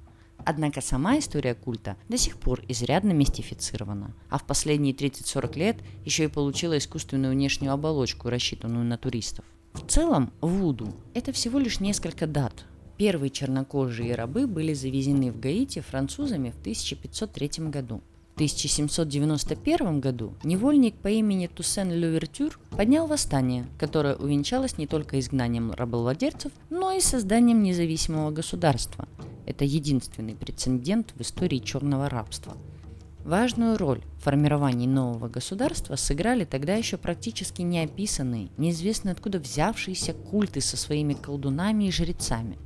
[0.44, 6.24] Однако сама история культа до сих пор изрядно мистифицирована, а в последние 30-40 лет еще
[6.24, 9.44] и получила искусственную внешнюю оболочку, рассчитанную на туристов.
[9.72, 12.64] В целом, Вуду– это всего лишь несколько дат.
[12.96, 18.02] Первые чернокожие рабы были завезены в Гаити французами в 1503 году.
[18.40, 25.72] В 1791 году невольник по имени Туссен Лювертюр поднял восстание, которое увенчалось не только изгнанием
[25.72, 29.06] рабовладельцев, но и созданием независимого государства–
[29.46, 32.56] это единственный прецедент в истории черного рабства.
[33.26, 40.62] Важную роль в формировании нового государства сыграли тогда еще практически неописанные, неизвестно откуда взявшиеся культы
[40.62, 42.56] со своими колдунами и жрецами.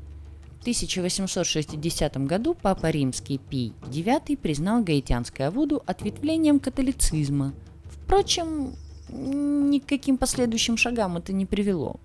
[0.64, 7.53] В 1860 году Папа Римский Пий IX признал гаитянское Вуду ответвлением католицизма.
[7.85, 8.72] Впрочем,
[9.11, 12.00] никаким последующим шагам это не привело.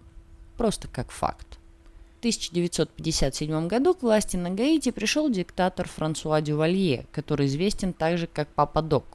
[0.58, 1.58] Просто как факт.
[2.20, 8.82] 1957 году к власти на Гаити пришел диктатор Франсуа Дювалье, который известен также как Папа
[8.82, 9.06] Док.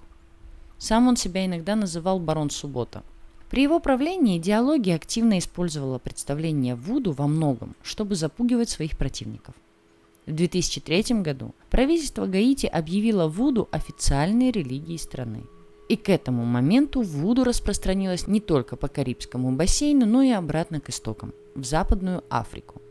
[0.79, 3.03] Сам он себя иногда называл барон Суббота.
[3.55, 9.55] При его правлении идеология активно использовала представление Вуду во многом, чтобы запугивать своих противников.
[10.27, 15.45] В 2003 году правительство Гаити объявило Вуду официальной религией страны.
[15.89, 20.89] И к этому моменту Вуду распространилось не только по Карибскому бассейну, но и обратно к
[20.89, 22.83] истокам, в Западную Африку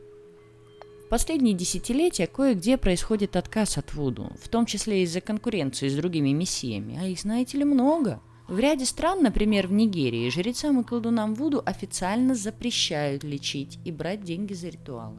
[1.10, 6.98] последние десятилетия кое-где происходит отказ от Вуду, в том числе из-за конкуренции с другими мессиями,
[7.00, 8.20] а их, знаете ли, много.
[8.48, 14.24] В ряде стран, например, в Нигерии, жрецам и колдунам Вуду официально запрещают лечить и брать
[14.24, 15.18] деньги за ритуалы.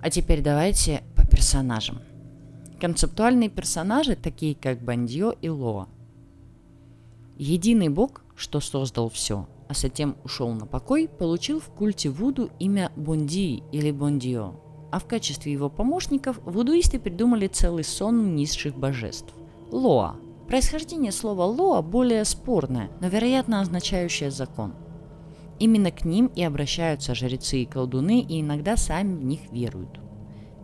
[0.00, 2.00] А теперь давайте по персонажам.
[2.80, 5.88] Концептуальные персонажи, такие как Бандио и Лоа.
[7.36, 12.90] Единый бог, что создал все, а затем ушел на покой, получил в культе Вуду имя
[12.96, 14.54] Бонди или Бондио,
[14.90, 19.34] а в качестве его помощников вудуисты придумали целый сон низших божеств–
[19.70, 20.16] Лоа.
[20.50, 24.74] Происхождение слова Лоа более спорное, но вероятно означающее закон.
[25.60, 30.00] Именно к ним и обращаются жрецы и колдуны, и иногда сами в них веруют.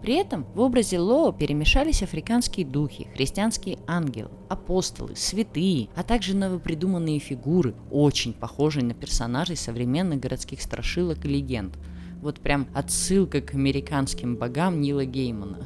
[0.03, 7.21] При этом в образе Лоо перемешались африканские духи, христианские ангелы, апостолы, святые, а также новопридуманные
[7.21, 11.79] фигуры, очень похожие на персонажей современных городских страшилок и легенд–
[12.21, 15.59] вот прям отсылка к американским богам Нила Геймана.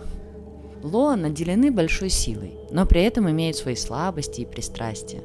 [0.82, 5.22] Лоа наделены большой силой, но при этом имеют свои слабости и пристрастия.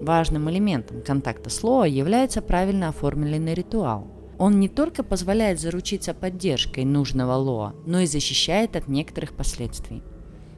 [0.00, 4.06] Важным элементом контакта с Лоа является правильно оформленный ритуал.
[4.38, 10.02] Он не только позволяет заручиться поддержкой нужного Лоа, но и защищает от некоторых последствий.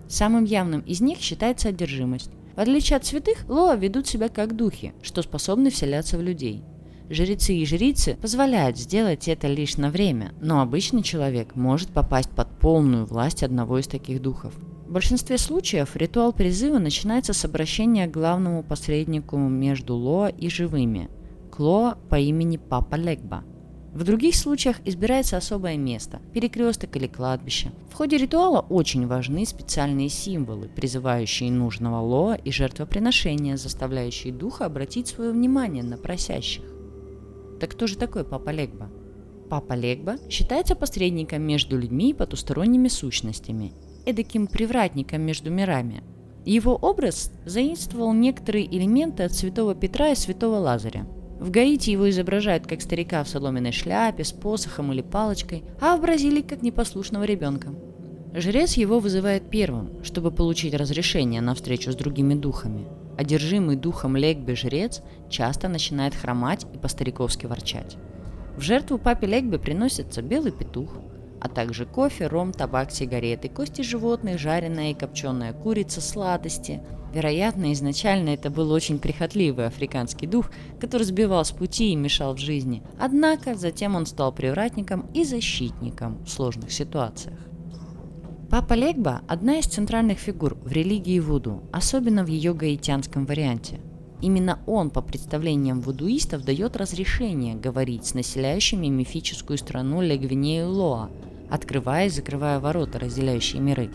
[0.09, 2.31] Самым явным из них считается одержимость.
[2.57, 6.63] В отличие от святых, Лоа ведут себя как духи, что способны вселяться в людей–
[7.11, 12.49] Жрецы и жрицы позволяют сделать это лишь на время, но обычный человек может попасть под
[12.59, 14.55] полную власть одного из таких духов.
[14.87, 21.11] В большинстве случаев ритуал призыва начинается с обращения к главному посреднику между Лоа и живыми–
[21.51, 23.45] Клоа по имени Папа Легба.
[23.93, 27.71] В других случаях избирается особое место– перекресток или кладбище.
[27.91, 35.09] В ходе ритуала очень важны специальные символы, призывающие нужного Лоа и жертвоприношения, заставляющие духа обратить
[35.09, 36.74] свое внимание на просящих.
[37.61, 38.91] Так кто же такой Папа Легба?
[39.49, 43.73] Папа Легба считается посредником между людьми и потусторонними сущностями,
[44.07, 46.03] эдаким привратником между мирами.
[46.45, 51.07] Его образ заимствовал некоторые элементы от святого Петра и святого Лазаря.
[51.41, 56.01] В Гаити его изображают как старика в соломенной шляпе, с посохом или палочкой, а в
[56.01, 57.75] Бразилии как непослушного ребенка.
[58.35, 64.57] Жрец его вызывает первым, чтобы получить разрешение на встречу с другими духами– Одержимый духом Легбе
[64.57, 67.97] жрец часто начинает хромать и по-стариковски ворчать.
[68.57, 70.91] В жертву папе Легбе приносится белый петух,
[71.41, 76.81] а также кофе, ром, табак, сигареты, кости животных, жареная и копченая курица, сладости.
[77.13, 80.51] Вероятно, изначально это был очень прихотливый африканский дух,
[80.81, 82.83] который сбивал с пути и мешал в жизни.
[82.99, 87.39] Однако затем он стал привратником и защитником в сложных ситуациях.
[88.55, 93.81] Папа Легба– одна из центральных фигур в религии Вуду, особенно в ее гаитянском варианте.
[94.23, 101.11] Именно он, по представлениям вудуистов, дает разрешение говорить с населяющими мифическую страну Легвинею Лоа,
[101.51, 103.91] открывая и закрывая ворота, разделяющие миры.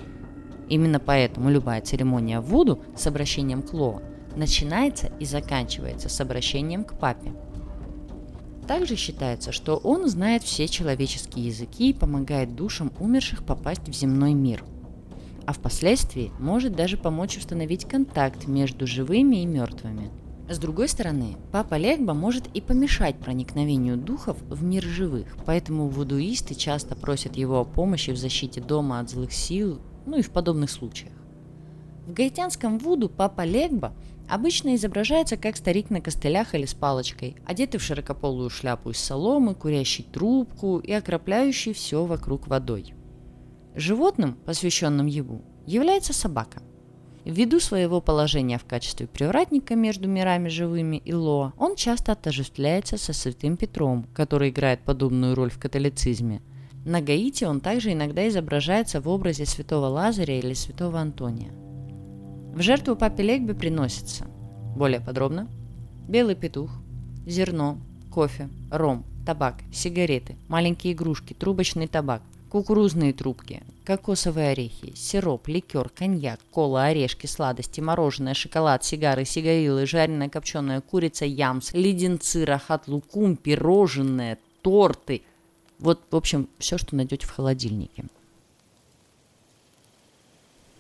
[0.68, 4.02] Именно поэтому любая церемония Вуду с обращением к Лоа
[4.36, 7.32] начинается и заканчивается с обращением к папе–
[8.70, 14.36] также считается, что он знает все человеческие языки и помогает душам умерших попасть в земной
[14.36, 14.64] мир.
[15.48, 20.12] А впоследствии может даже помочь установить контакт между живыми и мертвыми.
[20.48, 26.54] С другой стороны, папа Легба может и помешать проникновению духов в мир живых, поэтому вудуисты
[26.54, 30.70] часто просят его о помощи в защите дома от злых сил, ну и в подобных
[30.70, 31.14] случаях.
[32.06, 33.94] В гаитянском вуду папа Легба
[34.30, 39.56] Обычно изображается как старик на костылях или с палочкой, одетый в широкополую шляпу из соломы,
[39.56, 42.94] курящий трубку и окропляющий все вокруг водой.
[43.74, 46.62] Животным, посвященным ему, является собака.
[47.26, 53.14] Ввиду своего положения в качестве привратника между мирами живыми и Лоа, он часто отождествляется со
[53.14, 56.42] святым Петром, который играет подобную роль в католицизме.
[56.86, 61.52] На Гаити он также иногда изображается в образе святого Лазаря или святого Антония.
[62.54, 64.26] В жертву папе Легбе приносится,
[64.76, 65.48] более подробно,
[66.08, 66.72] белый петух,
[67.26, 67.78] зерно,
[68.12, 76.40] кофе, ром, табак, сигареты, маленькие игрушки, трубочный табак, кукурузные трубки, кокосовые орехи, сироп, ликер, коньяк,
[76.52, 84.38] кола, орешки, сладости, мороженое, шоколад, сигары, сигарилы, жареная копченая курица, ямс, леденцы, рахат, лукум, пирожные,
[84.64, 85.22] торты.
[85.78, 88.06] Вот, в общем, все, что найдете в холодильнике.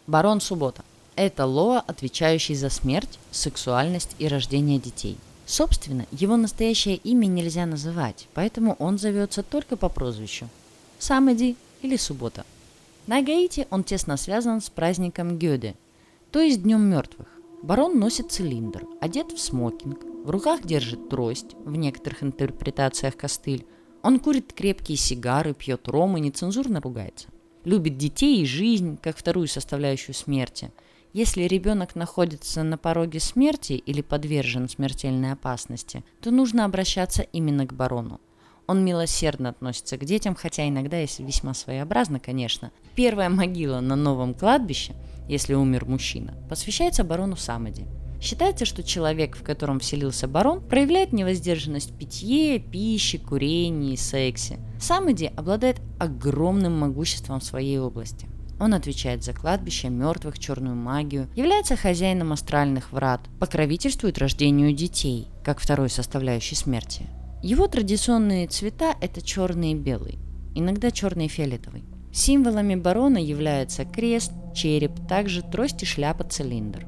[0.08, 0.84] Барон Суббота.
[1.20, 5.18] Это Лоа, отвечающий за смерть, сексуальность и рождение детей.
[5.46, 10.48] Собственно, его настоящее имя нельзя называть, поэтому он зовется только по прозвищу–
[10.98, 12.46] Самеди или Суббота.
[13.06, 15.76] На Гаити он тесно связан с праздником Гёде,
[16.32, 17.28] то есть Днем мертвых.
[17.64, 23.66] Барон носит цилиндр, одет в смокинг, в руках держит трость, в некоторых интерпретациях костыль.
[24.04, 27.28] Он курит крепкие сигары, пьет ром и нецензурно ругается.
[27.66, 30.72] Любит детей и жизнь, как вторую составляющую смерти–
[31.14, 37.74] если ребенок находится на пороге смерти или подвержен смертельной опасности, то нужно обращаться именно к
[37.74, 38.20] барону.
[38.68, 42.72] Он милосердно относится к детям, хотя иногда и весьма своеобразно, конечно.
[42.94, 44.94] Первая могила на новом кладбище,
[45.28, 47.88] если умер мужчина, посвящается барону Самоди.
[48.22, 54.60] Считается, что человек, в котором вселился барон, проявляет невоздержанность в питье, пище, курении, сексе.
[54.80, 58.28] Самоди обладает огромным могуществом в своей области.
[58.60, 65.60] Он отвечает за кладбище, мертвых, черную магию, является хозяином астральных врат, покровительствует рождению детей, как
[65.60, 67.08] второй составляющей смерти.
[67.42, 70.20] Его традиционные цвета– это черный и белый,
[70.56, 71.86] иногда черный и фиолетовый.
[72.12, 76.86] Символами барона являются крест, череп, также трость и шляпа цилиндр.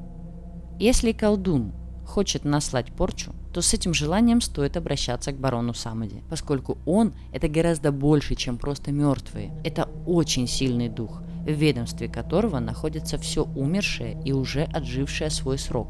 [0.78, 1.72] Если колдун
[2.06, 7.48] хочет наслать порчу, то с этим желанием стоит обращаться к барону Самоди, поскольку он– это
[7.48, 9.54] гораздо больше, чем просто мертвые.
[9.64, 15.88] Это очень сильный дух– в ведомстве которого находится все умершее и уже отжившее свой срок.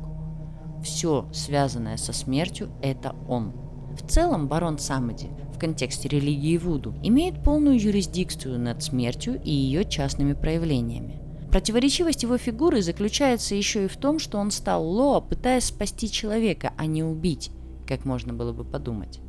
[0.82, 3.52] Все, связанное со смертью, это он.
[3.96, 9.84] В целом барон Самоди в контексте религии Вуду имеет полную юрисдикцию над смертью и ее
[9.84, 11.20] частными проявлениями.
[11.50, 16.72] Противоречивость его фигуры заключается еще и в том, что он стал Лоа, пытаясь спасти человека,
[16.78, 17.50] а не убить,
[17.86, 19.20] как можно было бы подумать.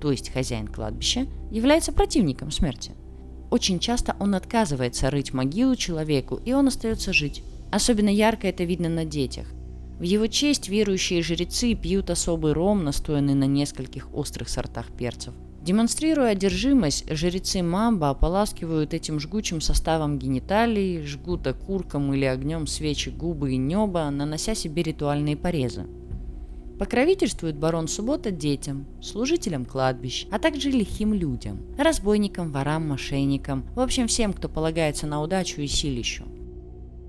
[0.00, 2.92] То есть хозяин кладбища является противником смерти.
[3.52, 7.42] Очень часто он отказывается рыть могилу человеку, и он остается жить.
[7.70, 9.46] Особенно ярко это видно на детях.
[9.98, 15.34] В его честь верующие жрецы пьют особый ром, настоянный на нескольких острых сортах перцев.
[15.60, 23.52] Демонстрируя одержимость, жрецы Мамба ополаскивают этим жгучим составом гениталии, жгут окурком или огнем свечи губы
[23.52, 25.84] и небо, нанося себе ритуальные порезы.
[26.78, 34.08] Покровительствует барон Суббота детям, служителям кладбищ, а также лихим людям, разбойникам, ворам, мошенникам, в общем
[34.08, 36.24] всем, кто полагается на удачу и силищу.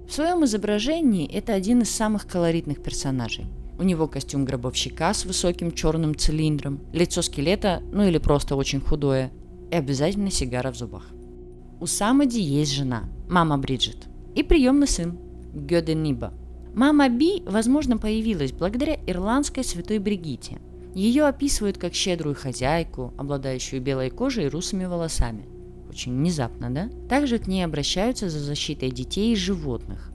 [0.08, 3.46] В своем изображении это один из самых колоритных персонажей.
[3.80, 9.32] У него костюм гробовщика с высоким черным цилиндром, лицо скелета, ну или просто очень худое,
[9.72, 11.08] и обязательно сигара в зубах.
[11.80, 15.18] У Самади есть жена, мама Бриджит, и приемный сын,
[15.54, 16.34] Гёде Ниба–
[16.76, 20.60] Мама Би, возможно, появилась благодаря ирландской святой Бригите.
[20.96, 25.46] Ее описывают как щедрую хозяйку, обладающую белой кожей и русыми волосами.
[25.90, 26.90] Очень внезапно, да?
[27.08, 30.12] Также к ней обращаются за защитой детей и животных.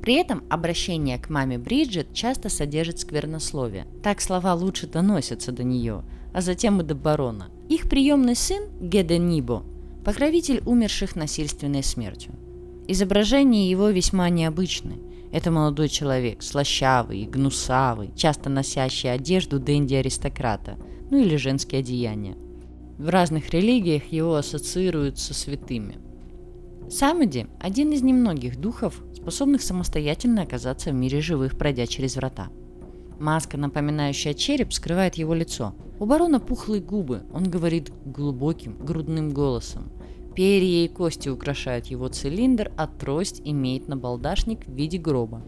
[0.00, 3.86] При этом обращение к маме Бриджит часто содержит сквернословие.
[4.02, 7.50] Так слова лучше доносятся до нее, а затем и до барона.
[7.68, 9.64] Их приемный сын Геде Нибо–
[10.04, 12.32] покровитель умерших насильственной смертью.
[12.88, 14.96] Изображения его весьма необычны–
[15.32, 20.76] это молодой человек, слащавый гнусавый, часто носящий одежду дэнди-аристократа,
[21.10, 22.36] ну или женские одеяния.
[22.98, 25.98] В разных религиях его ассоциируют со святыми.
[26.90, 32.48] Самади– один из немногих духов, способных самостоятельно оказаться в мире живых, пройдя через врата.
[33.18, 35.74] Маска, напоминающая череп, скрывает его лицо.
[35.98, 39.90] У барона пухлые губы, он говорит глубоким, грудным голосом–
[40.34, 45.42] Перья и кости украшают его цилиндр, а трость имеет набалдашник в виде гроба.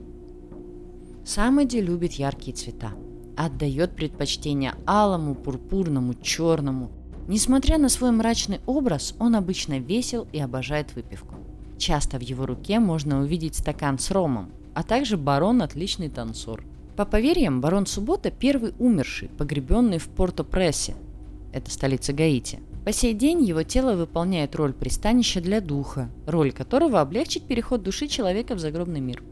[1.24, 2.92] Самоди любит яркие цвета.
[3.36, 6.90] Отдает предпочтение алому, пурпурному, черному.
[7.28, 11.36] Несмотря на свой мрачный образ, он обычно весел и обожает выпивку.
[11.78, 16.62] Часто в его руке можно увидеть стакан с ромом, а также барон отличный танцор.
[16.96, 20.94] По поверьям, барон Суббота первый умерший, погребенный в Порто-Прессе,
[21.54, 27.00] это столица Гаити, по сей день его тело выполняет роль пристанища для духа, роль которого
[27.00, 29.22] облегчить переход души человека в загробный мир.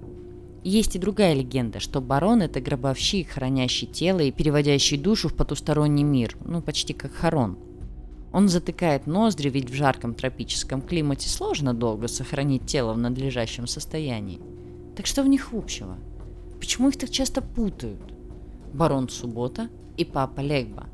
[0.64, 6.05] Есть и другая легенда, что барон– это гробовщик, хранящий тело и переводящий душу в потусторонний
[6.05, 7.59] мир, ну почти как Харон.
[8.33, 14.41] Он затыкает ноздри, ведь в жарком тропическом климате сложно долго сохранить тело в надлежащем состоянии.
[14.97, 15.99] Так что в них общего?
[16.59, 18.01] Почему их так часто путают?
[18.73, 20.87] Барон Суббота и папа Легба.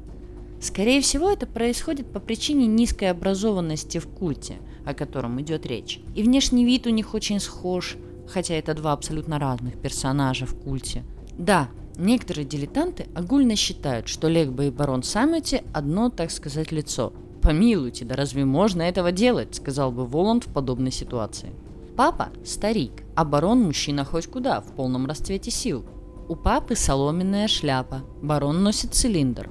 [0.60, 6.00] Скорее всего, это происходит по причине низкой образованности в культе, о котором идет речь.
[6.14, 7.96] И внешний вид у них очень схож,
[8.26, 11.04] хотя это два абсолютно разных персонажа в культе.
[11.36, 17.12] Да, некоторые дилетанты огульно считают, что Легба и Барон Саммити одно, так сказать, лицо.
[17.40, 21.52] «Помилуйте, да разве можно этого делать?»– сказал бы Воланд в подобной ситуации.
[21.96, 25.84] Папа– старик, а барон– мужчина хоть куда, в полном расцвете сил.
[26.28, 29.50] У папы соломенная шляпа, барон носит цилиндр,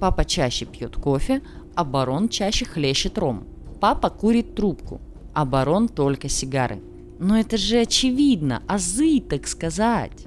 [0.00, 1.42] Папа чаще пьет кофе,
[1.74, 3.44] а барон чаще хлещет ром.
[3.80, 5.00] Папа курит трубку,
[5.34, 6.82] а барон только сигары.
[7.18, 10.26] Но это же очевидно, азы, так сказать.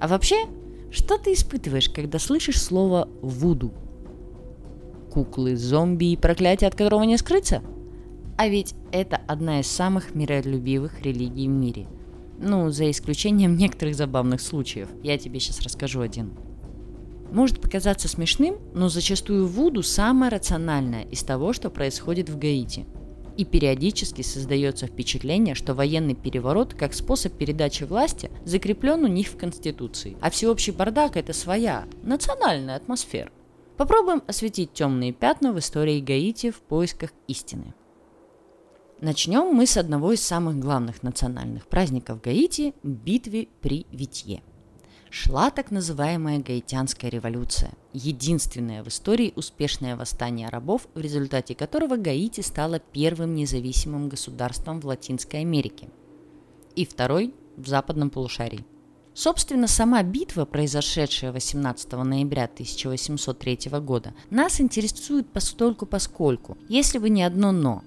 [0.00, 0.46] А вообще,
[0.90, 3.72] что ты испытываешь, когда слышишь слово «вуду»?
[5.12, 7.62] Куклы, зомби и проклятие, от которого не скрыться?
[8.38, 11.86] А ведь это одна из самых миролюбивых религий в мире.
[12.38, 14.88] Ну, за исключением некоторых забавных случаев.
[15.02, 16.32] Я тебе сейчас расскажу один.
[17.32, 22.86] Может показаться смешным, но зачастую Вуду самое рациональное из того, что происходит в Гаити.
[23.36, 29.36] И периодически создается впечатление, что военный переворот как способ передачи власти закреплен у них в
[29.36, 33.30] Конституции, а всеобщий бардак– это своя, национальная атмосфера.
[33.76, 37.74] Попробуем осветить темные пятна в истории Гаити в поисках истины.
[39.02, 44.42] Начнем мы с одного из самых главных национальных праздников Гаити– битвы при Витье–
[45.10, 52.40] шла так называемая Гаитянская революция, единственное в истории успешное восстание рабов, в результате которого Гаити
[52.40, 55.88] стала первым независимым государством в Латинской Америке
[56.74, 58.64] и второй в западном полушарии.
[59.14, 67.22] Собственно, сама битва, произошедшая 18 ноября 1803 года, нас интересует постольку поскольку, если бы не
[67.22, 67.82] одно «но».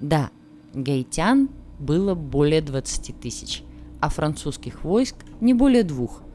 [0.00, 0.30] Да,
[0.74, 3.62] гаитян было более 20 тысяч,
[4.00, 6.22] а французских войск не более двух–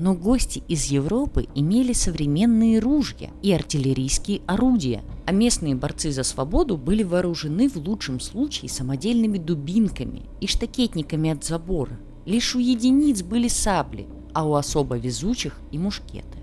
[0.00, 6.78] но гости из Европы имели современные ружья и артиллерийские орудия, а местные борцы за свободу
[6.78, 12.00] были вооружены в лучшем случае самодельными дубинками и штакетниками от забора.
[12.24, 16.38] Лишь у единиц были сабли, а у особо везучих и мушкеты.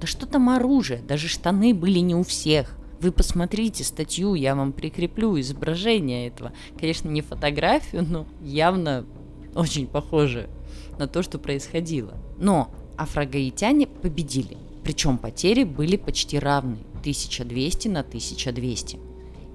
[0.00, 2.76] Да что там оружие, даже штаны были не у всех.
[3.00, 6.52] Вы посмотрите статью, я вам прикреплю изображение этого.
[6.76, 9.06] Конечно, не фотографию, но явно
[9.54, 10.50] очень похоже
[10.98, 12.14] на то, что происходило.
[12.36, 18.98] Но афрогаитяне победили, причем потери были почти равны– 1200 на 1200.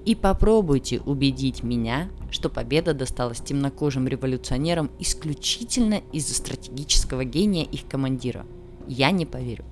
[0.04, 8.46] И попробуйте убедить меня, что победа досталась темнокожим революционерам исключительно из-за стратегического гения их командира.
[8.88, 9.64] Я не поверю.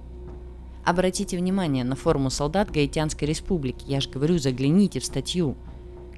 [0.84, 3.84] Обратите внимание на форму солдат Гаитянской республики.
[3.86, 5.56] Я же говорю, загляните в статью.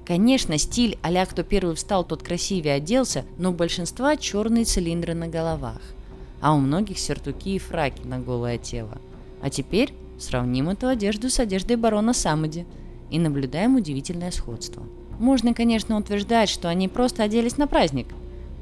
[0.05, 5.27] Конечно, стиль а кто первый встал, тот красивее оделся, но у большинства черные цилиндры на
[5.27, 5.81] головах–
[6.43, 8.97] а у многих сертуки и фраки на голое тело.
[9.41, 12.67] А теперь сравним эту одежду с одеждой барона Самоди
[13.09, 14.83] и наблюдаем удивительное сходство.
[15.19, 18.07] Можно, конечно, утверждать, что они просто оделись на праздник.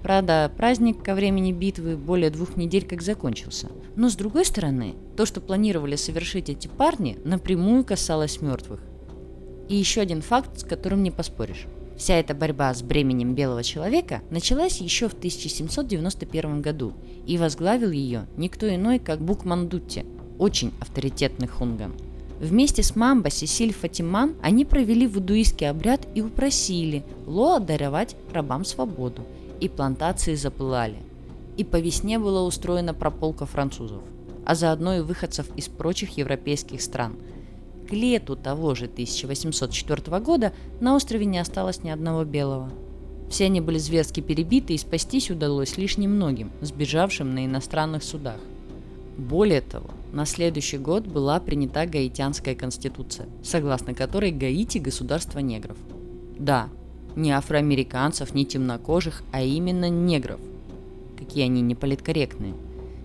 [0.03, 3.69] Правда, праздник ко времени битвы более двух недель как закончился.
[3.95, 8.79] Но с другой стороны, то, что планировали совершить эти парни, напрямую касалось мертвых.
[9.69, 11.65] И еще один факт, с которым не поспоришь.
[12.02, 16.93] Вся эта борьба с бременем белого человека началась еще в 1791 году,
[17.28, 20.04] и возглавил ее никто иной, как Букмандутти,
[20.39, 21.93] очень авторитетный хунган.
[22.39, 29.22] Вместе с Мамба Сесиль Фатиман они провели вудуистский обряд и упросили Лоа даровать рабам свободу,
[29.60, 30.97] и плантации запылали.
[31.56, 34.02] И по весне была устроена прополка французов,
[34.43, 37.14] а заодно и выходцев из прочих европейских стран–
[37.91, 42.69] лету того же 1804 года на острове не осталось ни одного белого.
[43.29, 48.37] Все они были зверски перебиты и спастись удалось лишь немногим, сбежавшим на иностранных судах.
[49.17, 55.77] Более того, на следующий год была принята Гаитянская конституция, согласно которой Гаити– государство негров.
[56.37, 56.67] Да,
[57.15, 60.39] не афроамериканцев, не темнокожих, а именно негров.
[61.17, 62.55] Какие они неполиткорректные.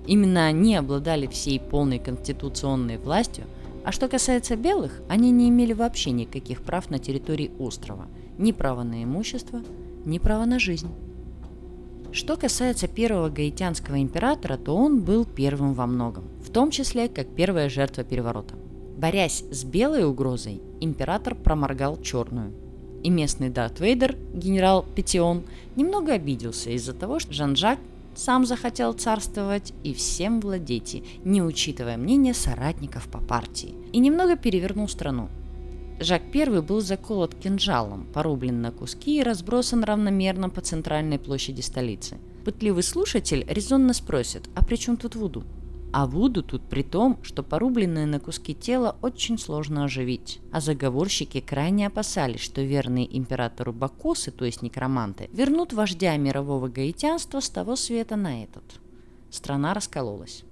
[0.06, 3.44] Именно они обладали всей полной конституционной властью–
[3.86, 8.08] а что касается белых, они не имели вообще никаких прав на территории острова.
[8.36, 9.62] Ни права на имущество,
[10.04, 10.88] ни права на жизнь.
[12.10, 17.28] Что касается первого гаитянского императора, то он был первым во многом, в том числе как
[17.28, 18.56] первая жертва переворота.
[18.98, 22.52] Борясь с белой угрозой, император проморгал черную.
[23.04, 25.44] И местный Дарт Вейдер, генерал Петион,
[25.76, 27.78] немного обиделся из-за того, что Жан-Жак
[28.16, 34.88] сам захотел царствовать и всем владеть, не учитывая мнения соратников по партии, и немного перевернул
[34.88, 35.28] страну.
[35.98, 42.18] Жак I был заколот кинжалом, порублен на куски и разбросан равномерно по центральной площади столицы.
[42.44, 45.44] Пытливый слушатель резонно спросит, а при чем тут Вуду?
[45.98, 50.40] А Вуду тут при том, что порубленное на куски тело очень сложно оживить.
[50.52, 57.40] А заговорщики крайне опасались, что верные императору Бакосы, то есть некроманты, вернут вождя мирового гаитянства
[57.40, 58.62] с того света на этот.
[59.30, 60.44] Страна раскололась.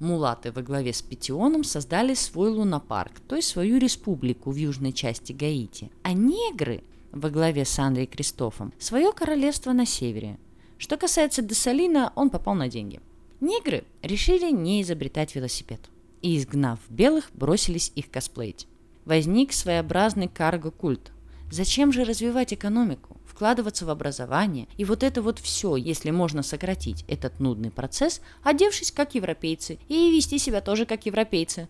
[0.00, 5.32] Мулаты во главе с Петионом создали свой лунопарк, то есть свою республику в южной части
[5.32, 5.90] Гаити.
[6.02, 10.38] А негры во главе с Андре Кристофом свое королевство на севере.
[10.76, 13.00] Что касается Десалина, он попал на деньги–
[13.40, 15.80] Негры решили не изобретать велосипед
[16.20, 18.66] и, изгнав белых, бросились их косплеить.
[19.06, 21.12] Возник своеобразный карго-культ.
[21.50, 27.04] Зачем же развивать экономику, вкладываться в образование и вот это вот все, если можно сократить
[27.08, 31.68] этот нудный процесс, одевшись как европейцы и вести себя тоже как европейцы.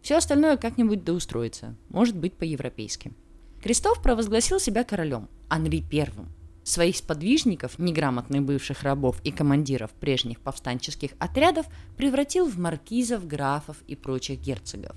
[0.00, 3.12] Все остальное как-нибудь доустроится, может быть по-европейски.
[3.60, 6.28] Крестов провозгласил себя королем, Анри Первым,
[6.68, 11.64] Своих сподвижников, неграмотных бывших рабов и командиров прежних повстанческих отрядов
[11.96, 14.94] превратил в маркизов, графов и прочих герцогов.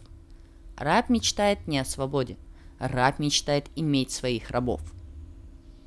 [0.76, 2.36] Раб мечтает не о свободе,
[2.78, 4.82] раб мечтает иметь своих рабов.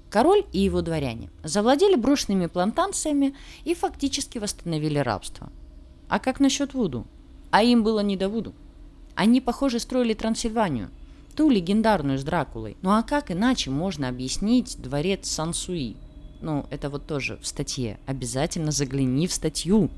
[0.08, 5.52] Король и его дворяне завладели брошенными плантациями и фактически восстановили рабство.
[6.08, 7.06] А как насчет Вуду?
[7.50, 8.54] А им было не до Вуду.
[9.14, 10.88] Они, похоже, строили Трансильванию–
[11.34, 12.76] ту легендарную с Дракулой.
[12.82, 15.96] Ну а как иначе можно объяснить дворец Сансуи?
[16.40, 17.98] Ну, это вот тоже в статье.
[18.06, 19.90] Обязательно загляни в статью.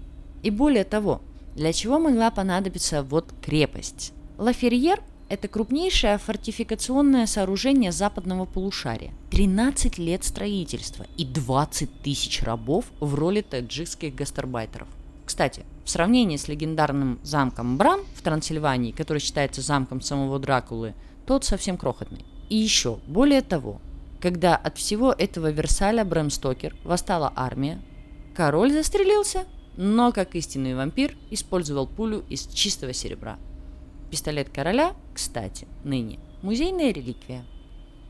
[0.43, 1.21] И более того,
[1.57, 4.13] для чего могла понадобиться вот крепость?
[4.39, 9.13] Лаферьер– это крупнейшее фортификационное сооружение западного полушария.
[9.31, 14.87] 13 лет строительства и 20 тысяч рабов в роли таджикских гастарбайтеров.
[15.25, 20.95] Кстати, в сравнении с легендарным замком Бран в Трансильвании, который считается замком самого Дракулы,
[21.27, 22.25] тот совсем крохотный.
[22.49, 23.81] И еще, более того,
[24.21, 27.83] когда от всего этого Версаля Брэм Стокер восстала армия,
[28.35, 29.45] король застрелился,
[29.77, 33.39] но, как истинный вампир, использовал пулю из чистого серебра.
[34.11, 37.45] Пистолет короля, кстати, ныне музейная реликвия.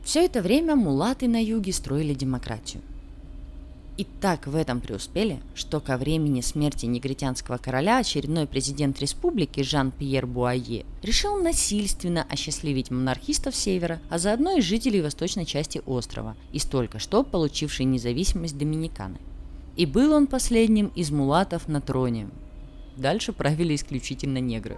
[0.03, 2.81] Все это время мулаты на юге строили демократию–
[3.97, 10.27] и так в этом преуспели, что ко времени смерти негритянского короля очередной президент республики Жан-Пьер
[10.27, 16.99] Буае решил насильственно осчастливить монархистов севера, а заодно и жителей восточной части острова, из только
[16.99, 19.17] что получившей независимость Доминиканы.
[19.75, 22.29] И был он последним из мулатов на троне.
[22.97, 24.77] Дальше правили исключительно негры.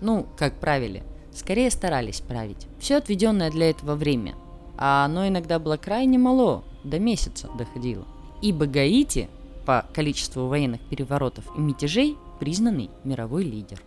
[0.00, 1.02] Ну, как правили,
[1.34, 2.68] скорее старались править.
[2.78, 4.36] Все отведенное для этого время.
[4.76, 8.06] А оно иногда было крайне мало, до месяца доходило
[8.42, 9.28] ибо Гаити
[9.66, 13.82] по количеству военных переворотов и мятежей признанный мировой лидер.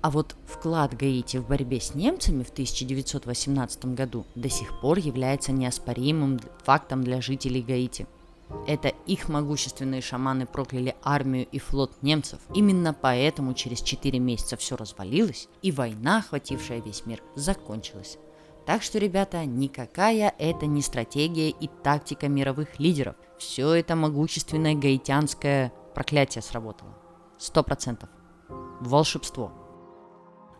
[0.00, 5.52] А вот вклад Гаити в борьбе с немцами в 1918 году до сих пор является
[5.52, 8.06] неоспоримым фактом для жителей Гаити.
[8.66, 12.38] Это их могущественные шаманы прокляли армию и флот немцев.
[12.54, 18.18] Именно поэтому через 4 месяца все развалилось, и война, охватившая весь мир, закончилась.
[18.66, 23.14] Так что, ребята, никакая это не стратегия и тактика мировых лидеров.
[23.38, 26.96] Все это могущественное гаитянское проклятие сработало.
[27.36, 28.08] Сто процентов.
[28.80, 29.52] Волшебство.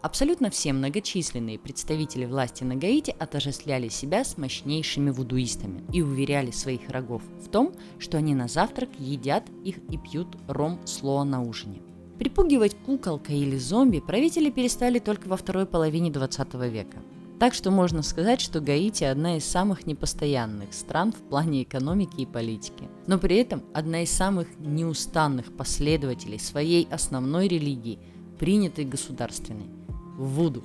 [0.02, 6.88] Абсолютно все многочисленные представители власти на Гаити отождествляли себя с мощнейшими вудуистами и уверяли своих
[6.88, 11.80] врагов в том, что они на завтрак едят их и пьют ром слоа на ужине.
[12.18, 16.98] Припугивать куколка или зомби правители перестали только во второй половине 20 века–
[17.38, 22.26] так что можно сказать, что Гаити одна из самых непостоянных стран в плане экономики и
[22.26, 27.98] политики, но при этом одна из самых неустанных последователей своей основной религии,
[28.38, 29.66] принятой государственной–
[30.18, 30.62] Вуду.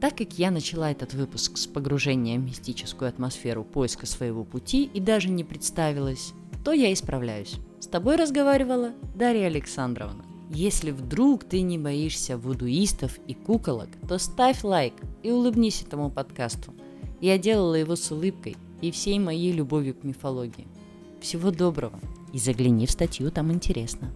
[0.00, 5.00] Так как я начала этот выпуск с погружения в мистическую атмосферу поиска своего пути и
[5.00, 6.34] даже не представилась,
[6.64, 7.56] то я исправляюсь.
[7.80, 10.27] С тобой разговаривала Дарья Александровна.
[10.50, 16.72] Если вдруг ты не боишься вудуистов и куколок, то ставь лайк и улыбнись этому подкасту.
[17.20, 20.66] Я делала его с улыбкой и всей моей любовью к мифологии.
[21.20, 21.98] Всего доброго
[22.32, 24.10] и загляни в статью, там интересно.